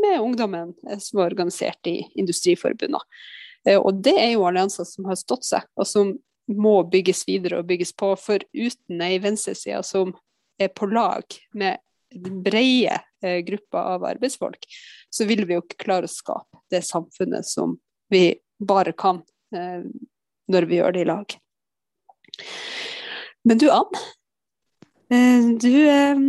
[0.01, 3.01] med ungdommen som var organisert i industriforbundene.
[3.77, 6.15] og det er jo allianser som har stått seg, og som
[6.47, 8.13] må bygges videre og bygges på.
[8.19, 10.13] For uten ei venstreside som
[10.61, 11.25] er på lag
[11.57, 11.81] med
[12.11, 12.97] brede
[13.45, 14.65] gruppa av arbeidsfolk,
[15.13, 17.77] så vil vi jo ikke klare å skape det samfunnet som
[18.11, 19.21] vi bare kan
[20.51, 21.37] når vi gjør det i lag.
[23.43, 24.01] Men du Ann,
[25.13, 26.21] eh, du eh,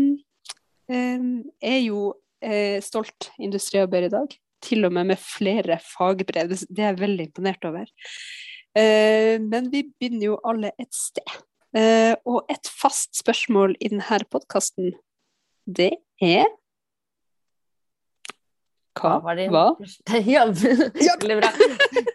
[0.89, 1.27] eh,
[1.61, 2.13] er jo
[2.85, 4.33] stolt industriarbeider i dag.
[4.63, 6.53] Til og med med flere fagbrev.
[6.53, 7.87] Det er jeg veldig imponert over.
[8.75, 11.39] Men vi begynner jo alle et sted.
[12.25, 14.95] Og et fast spørsmål i denne podkasten,
[15.66, 15.93] det
[16.23, 16.49] er
[19.01, 19.64] hva var din Hva?
[20.35, 21.51] Ja, Veldig bra.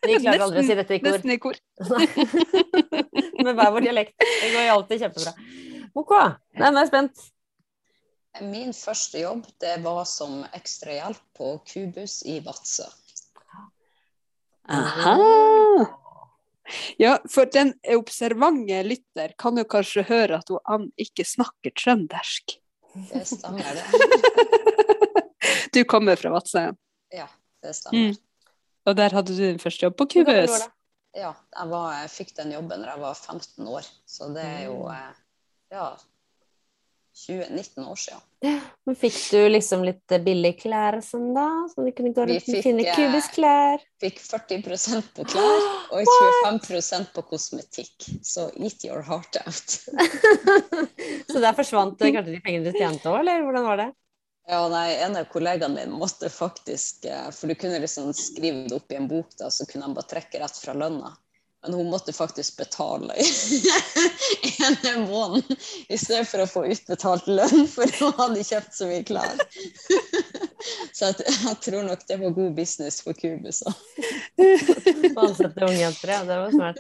[0.06, 1.16] Vi klarer aldri å si dette i kor.
[1.16, 1.58] Nesten i kor.
[3.46, 4.14] Med hver vår dialekt.
[4.20, 5.34] Det går jo alltid kjempebra.
[5.98, 6.14] OK,
[6.60, 7.26] nå er jeg spent.
[8.46, 12.86] Min første jobb det var som ekstrahjelp på Kubus i Vadsø.
[14.70, 15.16] Aha.
[17.00, 22.58] Ja, for den observante lytter kan jo kanskje høre at hun ikke snakker trøndersk.
[23.12, 23.86] Det stemmer, det.
[25.74, 26.64] Du kommer fra Vadsø?
[27.14, 27.28] Ja,
[27.64, 28.10] det stemmer.
[28.10, 28.16] Mm.
[28.88, 30.56] Og der hadde du din første jobb på Kubus?
[31.16, 33.88] Ja, jeg, var, jeg, fikk den jobben da jeg var 15 år.
[34.08, 34.94] Så det er jo mm.
[34.96, 35.20] eh,
[35.76, 35.88] ja,
[37.18, 38.24] 20, 19 år siden.
[38.86, 41.48] Men fikk du liksom litt billig klær sånn da?
[41.72, 43.86] Så du kunne gå rundt med fine eh, Kubus-klær?
[44.04, 44.62] Fikk 40
[45.18, 45.66] på klær
[45.98, 46.12] og
[46.54, 48.10] 25% på kosmetikk.
[48.22, 49.80] Så eat your heart out.
[51.32, 53.90] så der forsvant kanskje de pengene du tjente òg, eller hvordan var det?
[54.48, 58.78] Ja, nei, En av kollegaene mine måtte faktisk eh, For du kunne liksom skrive det
[58.78, 61.12] opp i en bok, da, så kunne han bare trekke rett fra lønna.
[61.64, 63.14] Men hun måtte faktisk betale
[64.94, 65.44] en måned
[65.90, 69.42] i stedet for å få utbetalt lønn, for hun hadde kjøpt så mye klær.
[70.94, 73.64] Så jeg, jeg, tror nok det var god business for Kubus.
[75.18, 76.22] Ansette unge jenter, ja.
[76.28, 76.80] Det var smart.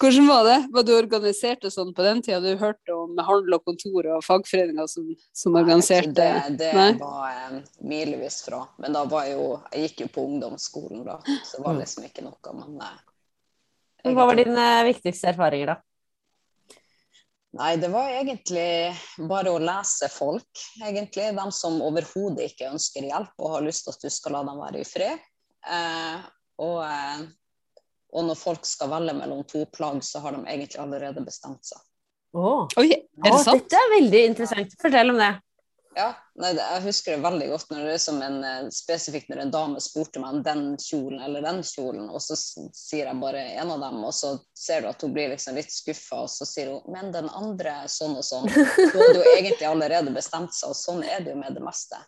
[0.00, 0.58] Hvordan var det?
[0.72, 2.40] Var du organisert og sånn på den tida?
[2.44, 6.90] Du hørte om handel og kontor og fagforeninger som, som organiserte Det, det Nei?
[7.00, 7.60] var um,
[7.90, 8.62] milevis fra.
[8.82, 11.82] Men da var jeg jo Jeg gikk jo på ungdomsskolen da, så det var mm.
[11.84, 12.56] liksom ikke noe.
[12.60, 12.96] Men uh,
[14.06, 15.80] Hva var dine viktigste erfaringer, da?
[17.58, 18.92] Nei, det var egentlig
[19.26, 21.30] bare å lese folk, egentlig.
[21.34, 24.60] De som overhodet ikke ønsker hjelp og har lyst til at du skal la dem
[24.60, 25.24] være i fred.
[25.64, 26.26] Eh,
[26.62, 27.24] og, eh,
[28.12, 31.80] og, når folk skal velge mellom to plagg, så har de egentlig allerede bestemt seg.
[32.36, 32.68] Oh.
[32.78, 33.64] Oi, er det sant?
[33.64, 34.76] Dette er veldig interessant.
[34.82, 35.32] Fortell om det.
[35.98, 39.40] Ja, nei, jeg husker det veldig godt når det er som en, eh, spesifikt når
[39.42, 43.40] en dame spurte meg om den kjolen eller den kjolen, og så sier jeg bare
[43.58, 46.46] en av dem, og så ser du at hun blir liksom litt skuffa, og så
[46.46, 48.46] sier hun men den andre sånn og sånn.
[48.78, 51.98] Hun hadde jo egentlig allerede bestemt seg, og sånn er det jo med det meste.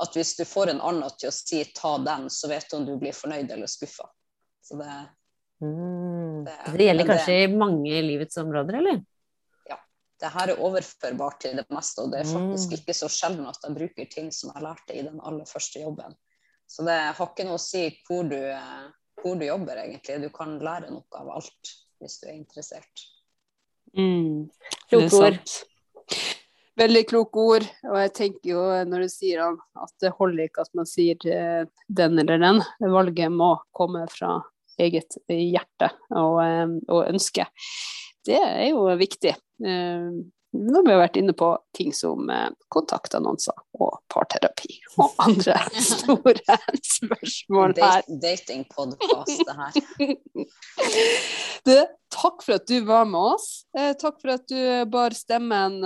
[0.00, 2.84] At hvis du får en annen til å si ta den, så vet du om
[2.88, 4.10] du blir fornøyd eller skuffa.
[4.68, 4.98] Så det,
[5.64, 6.44] mm.
[6.44, 9.00] det, det gjelder kanskje i mange livets områder, eller?
[10.20, 12.76] Det her er overførbart til det meste, og det er faktisk mm.
[12.80, 16.16] ikke så sjelden at jeg bruker ting som jeg lærte i den aller første jobben.
[16.70, 18.38] Så det har ikke noe å si hvor du,
[19.22, 20.20] hvor du jobber, egentlig.
[20.22, 23.06] Du kan lære noe av alt hvis du er interessert.
[23.96, 24.50] Mm.
[24.92, 25.56] Kloke ord.
[26.80, 27.66] Veldig kloke ord.
[27.90, 31.64] Og jeg tenker jo når du sier at det holder ikke at man sier eh,
[31.88, 32.62] den eller den.
[32.92, 34.38] Valget må komme fra
[34.80, 37.48] eget hjerte og, eh, og ønske
[38.26, 39.34] det er jo viktig.
[39.60, 40.12] Eh,
[40.50, 45.54] nå har vi vært inne på ting som eh, kontaktannonser og parterapi og andre
[45.92, 48.06] store spørsmål her.
[48.24, 49.80] Datingpodkast, det her.
[51.60, 51.74] Du,
[52.08, 53.66] takk for at du var med oss.
[53.76, 54.56] Eh, takk for at du
[54.90, 55.76] bar stemmen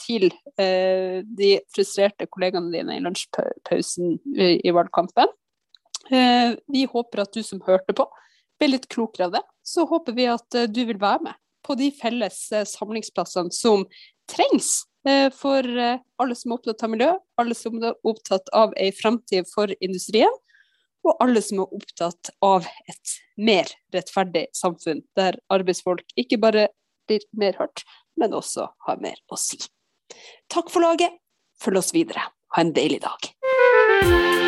[0.00, 5.28] til de frustrerte kollegaene dine i lunsjpausen i valgkampen.
[6.08, 8.08] Vi håper at du som hørte på,
[8.58, 11.36] ble litt klokere av det, så håper vi at du vil være med
[11.68, 13.84] på de felles eh, samlingsplassene som
[14.30, 14.72] trengs
[15.08, 19.48] eh, for alle som er opptatt av miljø, alle som er opptatt av ei framtid
[19.52, 20.32] for industrien,
[21.06, 26.68] og alle som er opptatt av et mer rettferdig samfunn, der arbeidsfolk ikke bare
[27.08, 27.84] blir mer hørt,
[28.18, 29.60] men også har mer å si.
[30.52, 31.16] Takk for laget.
[31.62, 32.28] Følg oss videre.
[32.54, 34.47] Ha en deilig dag.